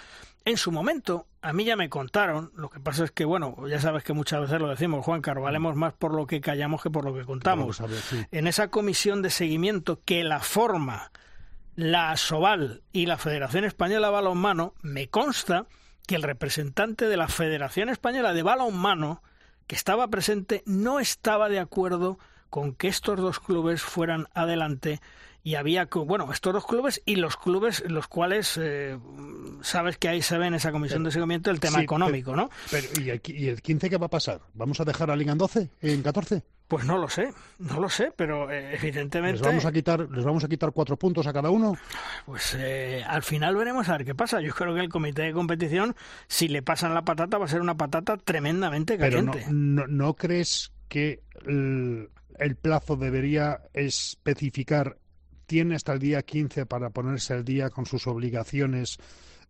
[0.46, 3.80] en su momento, a mí ya me contaron, lo que pasa es que, bueno, ya
[3.80, 6.90] sabes que muchas veces lo decimos, Juan Carlos, valemos más por lo que callamos que
[6.90, 7.82] por lo que contamos.
[8.32, 11.12] En esa comisión de seguimiento que la forma
[11.80, 15.66] la SOVAL y la Federación Española de Balonmano, me consta
[16.06, 19.24] que el representante de la Federación Española de Balonmano,
[19.66, 22.20] que estaba presente, no estaba de acuerdo
[22.50, 25.00] con que estos dos clubes fueran adelante
[25.44, 28.98] y había, bueno, estos dos clubes y los clubes los cuales eh,
[29.62, 32.50] sabes que ahí se ve en esa comisión de seguimiento el tema económico, ¿no?
[32.70, 34.42] Pero, ¿y, el, ¿y, el, 15 qué va a pasar?
[34.54, 36.44] ¿Vamos a dejar a Liga en 12, en 14?
[36.68, 39.40] Pues no lo sé, no lo sé, pero eh, evidentemente.
[39.40, 41.76] ¿Les vamos, a quitar, ¿Les vamos a quitar cuatro puntos a cada uno?
[42.28, 44.40] Pues eh, al final veremos a ver qué pasa.
[44.40, 45.96] Yo creo que el comité de competición,
[46.28, 49.40] si le pasan la patata, va a ser una patata tremendamente caliente.
[49.40, 54.98] Pero no, no, crees que el, el, plazo debería especificar,
[55.46, 58.98] tiene hasta el día 15 para ponerse al día con sus obligaciones?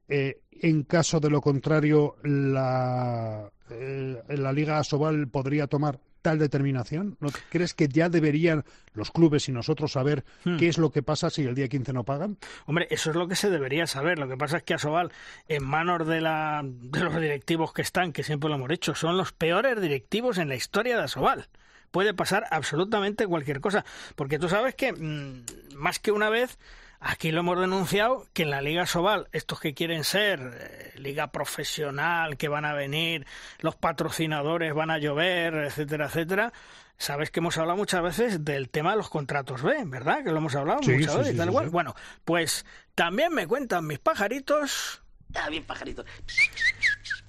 [0.08, 7.18] Eh, en caso de lo contrario, la, la Liga Asobal podría tomar tal determinación?
[7.20, 8.64] ¿No crees que ya deberían
[8.94, 10.58] los clubes y nosotros saber hmm.
[10.58, 12.38] qué es lo que pasa si el día 15 no pagan?
[12.66, 14.20] Hombre, eso es lo que se debería saber.
[14.20, 15.12] Lo que pasa es que Asobal,
[15.48, 19.18] en manos de, la, de los directivos que están, que siempre lo hemos hecho, son
[19.18, 21.48] los peores directivos en la historia de Asobal
[21.92, 23.86] puede pasar absolutamente cualquier cosa.
[24.16, 26.58] Porque tú sabes que mm, más que una vez
[27.02, 31.32] Aquí lo hemos denunciado que en la Liga Sobal, estos que quieren ser eh, liga
[31.32, 33.26] profesional, que van a venir,
[33.60, 36.52] los patrocinadores van a llover, etcétera, etcétera.
[36.98, 40.26] Sabes que hemos hablado muchas veces del tema de los contratos B, ¿verdad?
[40.26, 41.96] Que lo hemos hablado muchas veces tal Bueno,
[42.26, 45.02] pues también me cuentan mis pajaritos.
[45.36, 46.06] Ah, bien pajaritos.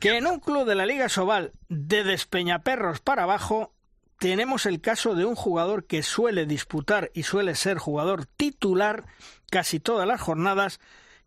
[0.00, 3.72] Que en un club de la Liga Sobal de Despeñaperros para abajo
[4.20, 9.06] tenemos el caso de un jugador que suele disputar y suele ser jugador titular
[9.50, 10.78] casi todas las jornadas,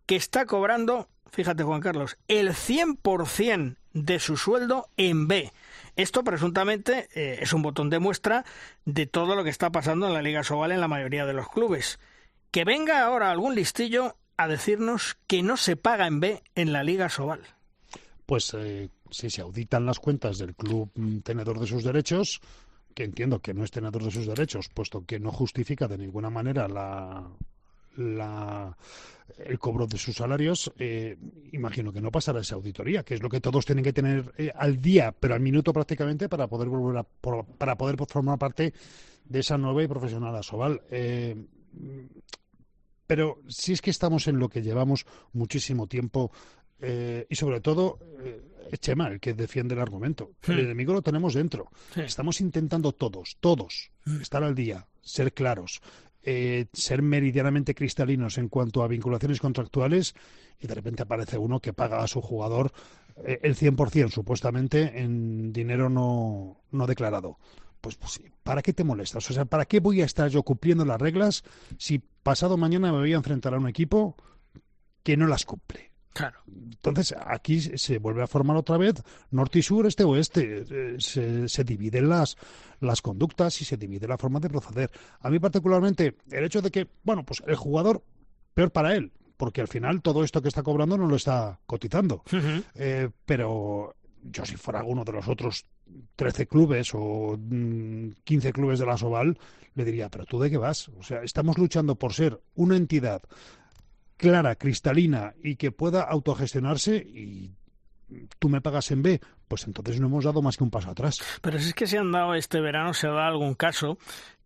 [0.06, 5.52] que está cobrando, fíjate Juan Carlos, el 100% de su sueldo en B.
[5.96, 8.46] Esto presuntamente eh, es un botón de muestra
[8.86, 11.50] de todo lo que está pasando en la Liga Sobal en la mayoría de los
[11.50, 12.00] clubes.
[12.52, 16.84] Que venga ahora algún listillo a decirnos que no se paga en B en la
[16.84, 17.42] Liga Sobal.
[18.28, 22.40] Pues eh, si se auditan las cuentas del club mm, tenedor de sus derechos,
[22.94, 26.30] que entiendo que no es tenedor de sus derechos, puesto que no justifica de ninguna
[26.30, 27.30] manera la,
[27.98, 28.78] la,
[29.38, 31.18] el cobro de sus salarios, eh,
[31.52, 34.52] imagino que no pasará esa auditoría, que es lo que todos tienen que tener eh,
[34.56, 37.04] al día, pero al minuto prácticamente, para poder volver a,
[37.58, 38.74] para poder formar parte
[39.26, 40.82] de esa nueva y profesional Asobal.
[40.90, 41.36] Eh,
[43.08, 46.32] pero si es que estamos en lo que llevamos muchísimo tiempo
[47.30, 48.00] y sobre todo
[48.72, 50.32] es Chema el que defiende el argumento.
[50.48, 51.70] El enemigo lo tenemos dentro.
[51.96, 53.92] Estamos intentando todos, todos,
[54.22, 55.82] estar al día, ser claros,
[56.24, 60.16] eh, ser meridianamente cristalinos en cuanto a vinculaciones contractuales
[60.60, 62.72] y de repente aparece uno que paga a su jugador
[63.18, 67.38] eh, el 100% supuestamente en dinero no, no declarado.
[67.82, 69.30] Pues, pues ¿para qué te molestas?
[69.30, 71.44] O sea, ¿para qué voy a estar yo cumpliendo las reglas
[71.78, 74.16] si pasado mañana me voy a enfrentar a un equipo
[75.04, 75.93] que no las cumple?
[76.14, 76.40] Claro.
[76.48, 80.64] Entonces, aquí se vuelve a formar otra vez norte y sur, este oeste.
[80.70, 82.38] Eh, se, se, dividen las,
[82.80, 84.92] las conductas y se divide la forma de proceder.
[85.22, 88.04] A mí, particularmente, el hecho de que, bueno, pues el jugador,
[88.54, 92.24] peor para él, porque al final todo esto que está cobrando no lo está cotizando.
[92.76, 95.66] Eh, pero yo, si fuera uno de los otros
[96.16, 97.38] 13 clubes o
[98.24, 99.38] 15 mm, clubes de la Soval,
[99.76, 100.90] le diría, pero tú de qué vas?
[100.90, 103.24] O sea, estamos luchando por ser una entidad
[104.18, 107.52] clara, cristalina y que pueda autogestionarse y
[108.40, 111.20] tú me pagas en B, pues entonces no hemos dado más que un paso atrás.
[111.42, 113.98] Pero si es que se han dado este verano, se dado algún caso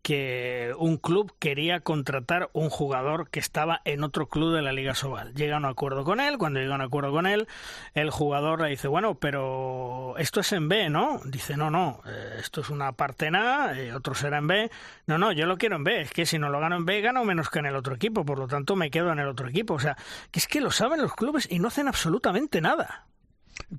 [0.08, 4.96] que un club quería contratar un jugador que estaba en otro club de la Liga
[4.96, 5.34] Sobal.
[5.34, 7.46] Llega a un acuerdo con él, cuando llega a un acuerdo con él,
[7.94, 11.20] el jugador le dice, bueno, pero esto es en B, ¿no?
[11.26, 14.72] Dice, no, no, eh, esto es una parte en A, eh, otro será en B.
[15.08, 17.02] No, no, yo lo quiero en B, es que si no lo gano en B,
[17.02, 19.50] gano menos que en el otro equipo, por lo tanto me quedo en el otro
[19.50, 19.74] equipo.
[19.74, 19.98] O sea,
[20.32, 23.08] que es que lo saben los clubes y no hacen absolutamente nada.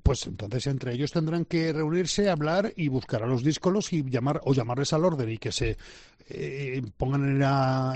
[0.03, 4.39] Pues entonces entre ellos tendrán que reunirse, hablar y buscar a los díscolos y llamar
[4.43, 5.77] o llamarles al orden y que se
[6.29, 7.41] eh, pongan en,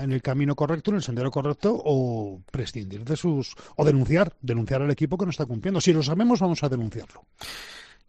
[0.04, 4.82] en, el camino correcto, en el sendero correcto o prescindir de sus o denunciar, denunciar
[4.82, 5.80] al equipo que no está cumpliendo.
[5.80, 7.24] Si lo sabemos, vamos a denunciarlo.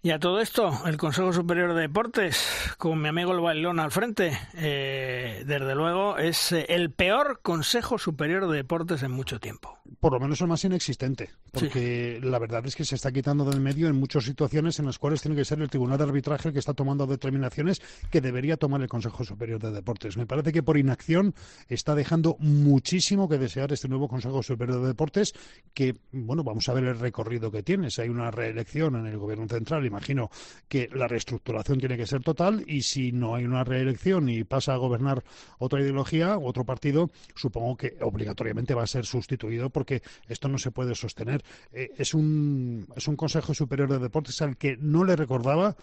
[0.06, 2.38] Y a todo esto, el Consejo Superior de Deportes,
[2.78, 7.98] con mi amigo el bailón al frente, eh, desde luego es eh, el peor Consejo
[7.98, 9.80] Superior de Deportes en mucho tiempo.
[10.00, 13.60] Por lo menos el más inexistente, porque la verdad es que se está quitando del
[13.60, 16.54] medio en muchas situaciones en las cuales tiene que ser el Tribunal de Arbitraje el
[16.54, 20.18] que está tomando determinaciones que debería tomar el Consejo Superior de Deportes.
[20.18, 21.34] Me parece que por inacción
[21.68, 25.34] está dejando muchísimo que desear este nuevo Consejo Superior de Deportes,
[25.74, 27.90] que, bueno, vamos a ver el recorrido que tiene.
[27.90, 30.30] Si hay una reelección en el Gobierno Central y imagino
[30.68, 34.74] que la reestructuración tiene que ser total y si no hay una reelección y pasa
[34.74, 35.24] a gobernar
[35.58, 40.72] otra ideología, otro partido, supongo que obligatoriamente va a ser sustituido porque esto no se
[40.72, 41.44] puede sostener.
[41.72, 45.78] Eh, es, un, es un Consejo Superior de Deportes al que no le recordaba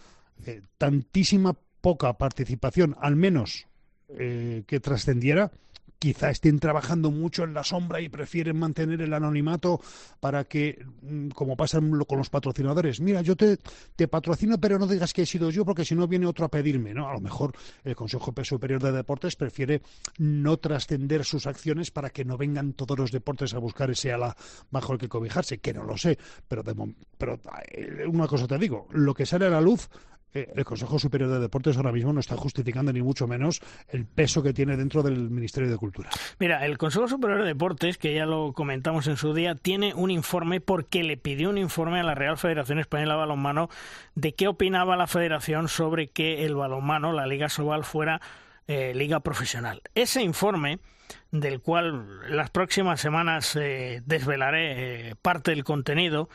[0.44, 3.66] eh, tantísima poca participación, al menos
[4.08, 5.50] eh, que trascendiera
[6.02, 9.80] quizá estén trabajando mucho en la sombra y prefieren mantener el anonimato
[10.18, 13.58] para que, mm, como pasa con los patrocinadores, mira, yo te,
[13.94, 16.48] te patrocino, pero no digas que he sido yo, porque si no viene otro a
[16.48, 17.08] pedirme, ¿no?
[17.08, 17.52] A lo mejor
[17.84, 19.82] el Consejo Superior de Deportes prefiere
[20.18, 24.36] no trascender sus acciones para que no vengan todos los deportes a buscar ese ala
[24.72, 26.18] bajo el que cobijarse, que no lo sé,
[26.48, 26.64] pero,
[27.16, 27.38] pero
[27.70, 29.88] eh, una cosa te digo, lo que sale a la luz
[30.32, 34.42] el Consejo Superior de Deportes ahora mismo no está justificando ni mucho menos el peso
[34.42, 36.10] que tiene dentro del Ministerio de Cultura.
[36.38, 40.10] Mira, el Consejo Superior de Deportes, que ya lo comentamos en su día, tiene un
[40.10, 43.68] informe porque le pidió un informe a la Real Federación Española de Balonmano
[44.14, 48.20] de qué opinaba la federación sobre que el balonmano, la Liga Sobal, fuera
[48.68, 49.82] eh, liga profesional.
[49.94, 50.78] Ese informe
[51.30, 56.28] del cual las próximas semanas eh, desvelaré parte del contenido,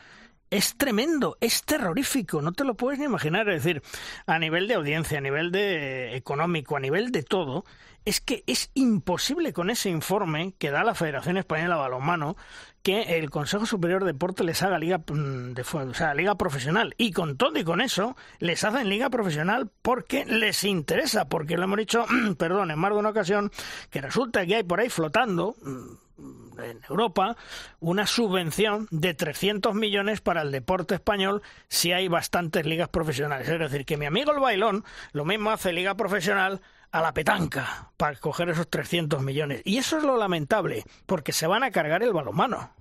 [0.50, 3.50] es tremendo, es terrorífico, no te lo puedes ni imaginar.
[3.50, 3.82] Es decir,
[4.26, 7.66] a nivel de audiencia, a nivel de económico, a nivel de todo,
[8.08, 12.38] es que es imposible con ese informe que da la Federación Española de Balonmano
[12.82, 16.96] que el Consejo Superior de Deporte les haga liga mm, de o sea, liga profesional
[16.98, 21.66] y con todo y con eso les hacen liga profesional porque les interesa, porque lo
[21.66, 22.06] hemos dicho,
[22.38, 23.52] perdón, en más de una ocasión
[23.90, 27.36] que resulta que hay por ahí flotando mm, en Europa
[27.80, 33.48] una subvención de 300 millones para el deporte español si hay bastantes ligas profesionales.
[33.48, 36.62] Es decir, que mi amigo el bailón lo mismo hace liga profesional
[36.92, 39.62] a la petanca para coger esos 300 millones.
[39.66, 42.72] Y eso es lo lamentable, porque se van a cargar el balonmano.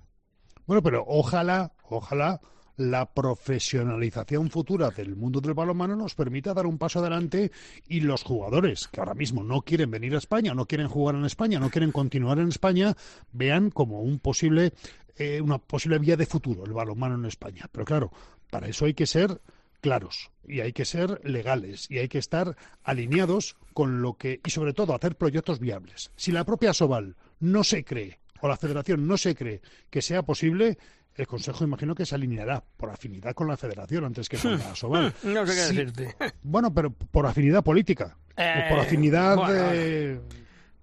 [0.65, 2.41] Bueno, pero ojalá, ojalá
[2.77, 7.51] la profesionalización futura del mundo del balonmano nos permita dar un paso adelante
[7.87, 11.25] y los jugadores que ahora mismo no quieren venir a España, no quieren jugar en
[11.25, 12.95] España, no quieren continuar en España,
[13.31, 14.73] vean como un posible
[15.17, 17.67] eh, una posible vía de futuro el balonmano en España.
[17.71, 18.11] Pero claro,
[18.51, 19.41] para eso hay que ser
[19.81, 24.49] claros y hay que ser legales y hay que estar alineados con lo que y
[24.51, 26.11] sobre todo hacer proyectos viables.
[26.15, 30.21] Si la propia Soval no se cree o la Federación no se cree que sea
[30.21, 30.77] posible,
[31.17, 34.75] el Consejo imagino que se alineará por afinidad con la Federación antes que con la
[34.75, 35.13] Sobal.
[35.23, 36.15] No sé qué decirte.
[36.43, 38.15] Bueno, pero por afinidad política.
[38.35, 39.35] por afinidad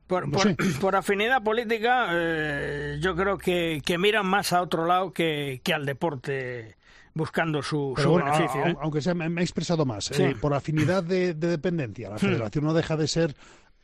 [0.06, 5.72] Por, afinidad política, eh, yo creo que, que, miran más a otro lado que, que
[5.72, 6.76] al deporte
[7.14, 8.66] buscando su, beneficio.
[8.66, 8.76] ¿eh?
[8.80, 10.10] Aunque sea, me, he expresado más.
[10.18, 12.18] Eh, por afinidad de, de, dependencia, la hmm.
[12.18, 13.36] federación no deja de ser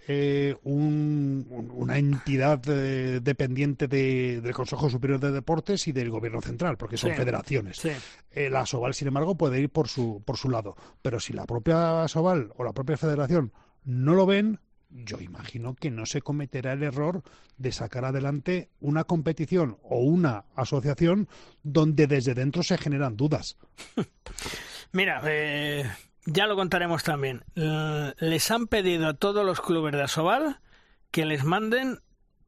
[0.09, 6.97] eh, una entidad eh, dependiente del Consejo Superior de Deportes y del Gobierno Central, porque
[6.97, 7.81] son federaciones.
[8.31, 10.77] Eh, la Soval, sin embargo, puede ir por su, por su lado.
[11.03, 13.53] Pero si la propia Soval o la propia federación
[13.85, 14.59] no lo ven,
[14.91, 17.23] yo imagino que no se cometerá el error
[17.57, 21.29] de sacar adelante una competición o una asociación
[21.63, 23.57] donde desde dentro se generan dudas.
[24.93, 25.85] Mira, eh,
[26.27, 27.45] ya lo contaremos también.
[27.55, 30.61] Les han pedido a todos los clubes de Asobal
[31.11, 32.01] que les manden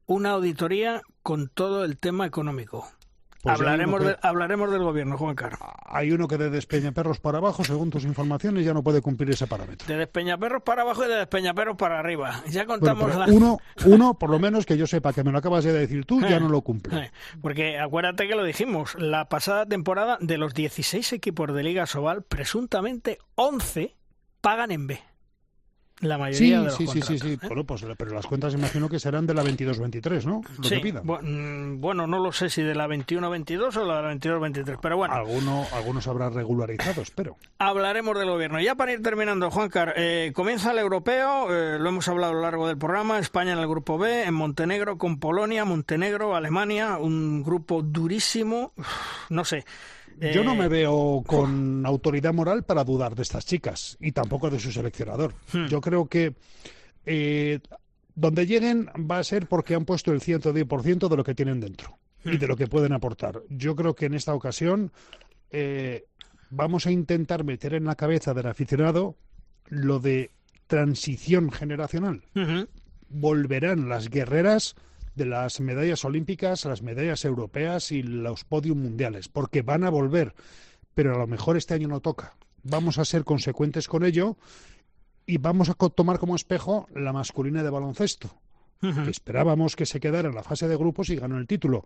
[0.07, 2.89] una auditoría con todo el tema económico.
[3.43, 5.59] Pues hablaremos, hablaremos del gobierno, Juan Carlos.
[5.85, 9.49] Hay uno que de Despeñaperros para abajo, según tus informaciones, ya no puede cumplir ese
[9.49, 9.89] parámetro.
[9.89, 12.45] De Despeñaperros para abajo y de Despeñaperros para arriba.
[12.49, 15.73] Ya contamos uno, uno, por lo menos que yo sepa, que me lo acabas de
[15.73, 17.11] decir tú, ya no lo cumple.
[17.41, 22.23] Porque acuérdate que lo dijimos, la pasada temporada de los 16 equipos de Liga Sobal,
[22.23, 23.97] presuntamente 11
[24.41, 25.01] pagan en B.
[26.03, 27.39] La mayoría sí, de los sí, sí, sí, sí, ¿eh?
[27.47, 30.43] Bueno, pues, pero las cuentas imagino que serán de la 22-23, ¿no?
[30.59, 30.81] Lo sí.
[30.81, 35.15] que mm, Bueno, no lo sé si de la 21-22 o la 22-23, pero bueno.
[35.15, 37.37] Alguno, algunos habrá regularizados, pero...
[37.59, 38.61] Hablaremos del gobierno.
[38.61, 42.43] Ya para ir terminando, Juancar, eh, comienza el europeo, eh, lo hemos hablado a lo
[42.43, 47.45] largo del programa, España en el grupo B, en Montenegro con Polonia, Montenegro, Alemania, un
[47.45, 48.73] grupo durísimo,
[49.31, 49.65] no sé...
[50.31, 54.51] Yo no me eh, veo con autoridad moral para dudar de estas chicas y tampoco
[54.51, 55.35] de su seleccionador.
[55.53, 55.67] Hmm.
[55.67, 56.35] Yo creo que
[57.05, 57.59] eh,
[58.15, 61.99] donde lleguen va a ser porque han puesto el 110% de lo que tienen dentro
[62.25, 62.49] y de hmm.
[62.51, 63.43] lo que pueden aportar.
[63.49, 64.93] Yo creo que en esta ocasión
[65.51, 66.05] eh,
[66.51, 69.17] vamos a intentar meter en la cabeza del aficionado
[69.67, 70.31] lo de
[70.67, 72.23] transición generacional.
[73.09, 74.75] Volverán las guerreras
[75.15, 80.35] de las medallas olímpicas, las medallas europeas y los podios mundiales, porque van a volver,
[80.95, 82.37] pero a lo mejor este año no toca.
[82.63, 84.37] Vamos a ser consecuentes con ello
[85.27, 88.41] y vamos a tomar como espejo la masculina de baloncesto,
[88.81, 91.85] que esperábamos que se quedara en la fase de grupos y ganó el título.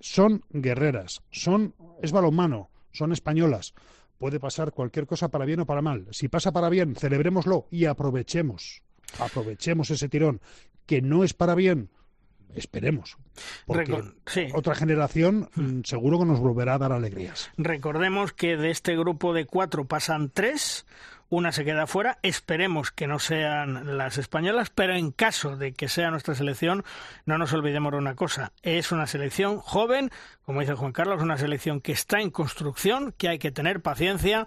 [0.00, 3.74] Son guerreras, son es balonmano, son españolas.
[4.18, 6.06] Puede pasar cualquier cosa para bien o para mal.
[6.12, 8.82] Si pasa para bien, celebrémoslo y aprovechemos.
[9.18, 10.40] Aprovechemos ese tirón.
[10.86, 11.90] Que no es para bien,
[12.54, 13.16] Esperemos.
[13.66, 14.02] Porque
[14.54, 17.50] otra generación mm, seguro que nos volverá a dar alegrías.
[17.56, 20.86] Recordemos que de este grupo de cuatro pasan tres,
[21.28, 22.18] una se queda fuera.
[22.22, 26.84] Esperemos que no sean las españolas, pero en caso de que sea nuestra selección,
[27.26, 28.52] no nos olvidemos de una cosa.
[28.62, 30.10] Es una selección joven,
[30.44, 34.46] como dice Juan Carlos, una selección que está en construcción, que hay que tener paciencia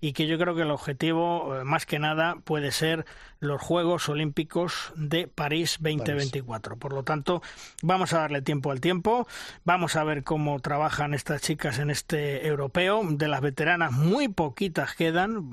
[0.00, 3.04] y que yo creo que el objetivo, eh, más que nada, puede ser
[3.40, 6.76] los Juegos Olímpicos de París 2024.
[6.76, 7.42] Por lo tanto,
[7.82, 9.26] vamos a darle tiempo al tiempo,
[9.64, 13.02] vamos a ver cómo trabajan estas chicas en este europeo.
[13.08, 15.50] De las veteranas, muy poquitas quedan,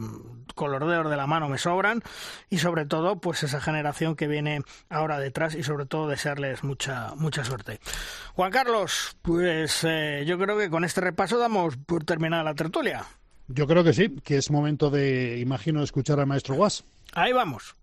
[0.56, 2.02] con los dedos de la mano me sobran,
[2.50, 7.14] y sobre todo, pues esa generación que viene ahora detrás y sobre todo desearles mucha,
[7.16, 7.80] mucha suerte.
[8.34, 13.06] Juan Carlos, pues eh, yo creo que con este repaso damos por terminada la tertulia.
[13.48, 16.84] Yo creo que sí, que es momento de, imagino, escuchar al maestro Guas.
[17.14, 17.76] Ahí vamos.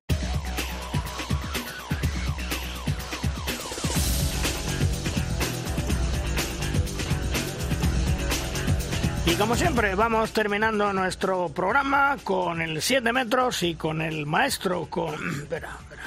[9.24, 14.86] Y como siempre, vamos terminando nuestro programa con el 7 metros y con el maestro,
[14.90, 15.14] con...
[15.42, 16.02] Espera, espera.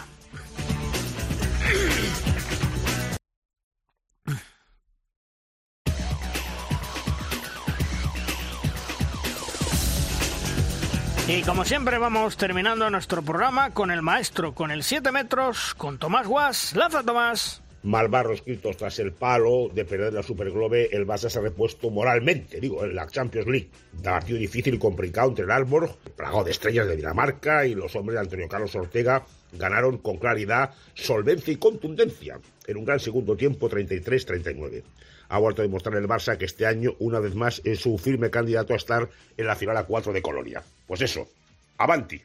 [11.27, 15.97] Y como siempre vamos terminando nuestro programa con el maestro, con el 7 metros, con
[15.97, 16.75] Tomás Guas.
[16.75, 17.64] ¡Lanza, Tomás!
[17.85, 22.59] Malvarro escritos tras el palo de perder la Superglobe, el Barça se ha repuesto moralmente,
[22.59, 23.69] digo, en la Champions League.
[24.03, 28.15] Partido difícil y complicado entre el Alborg, plagado de estrellas de Dinamarca y los hombres
[28.15, 33.69] de Antonio Carlos Ortega ganaron con claridad, solvencia y contundencia en un gran segundo tiempo
[33.69, 34.83] 33-39
[35.29, 38.29] ha vuelto a demostrar el Barça que este año, una vez más, es su firme
[38.29, 40.63] candidato a estar en la final a 4 de Colonia.
[40.87, 41.27] Pues eso,
[41.77, 42.21] avanti.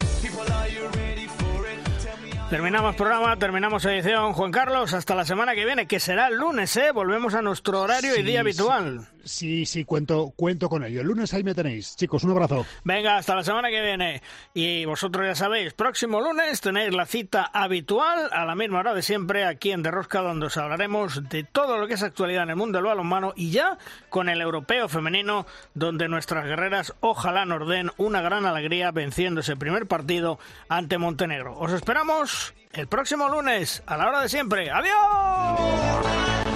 [2.51, 4.33] Terminamos programa, terminamos edición.
[4.33, 6.91] Juan Carlos, hasta la semana que viene, que será el lunes, ¿eh?
[6.93, 9.07] Volvemos a nuestro horario y día habitual.
[9.25, 11.01] Sí, sí, cuento, cuento con ello.
[11.01, 11.97] El lunes ahí me tenéis.
[11.97, 12.67] Chicos, un abrazo.
[12.85, 14.23] Venga, hasta la semana que viene.
[14.55, 19.03] Y vosotros ya sabéis, próximo lunes tenéis la cita habitual a la misma hora de
[19.03, 22.57] siempre aquí en Derrosca, donde os hablaremos de todo lo que es actualidad en el
[22.57, 23.79] mundo del balonmano y ya
[24.09, 29.57] con el europeo femenino, donde nuestras guerreras ojalá nos den una gran alegría venciendo ese
[29.57, 30.39] primer partido
[30.69, 31.57] ante Montenegro.
[31.59, 34.71] Os esperamos el próximo lunes, a la hora de siempre.
[34.71, 36.50] ¡Adiós!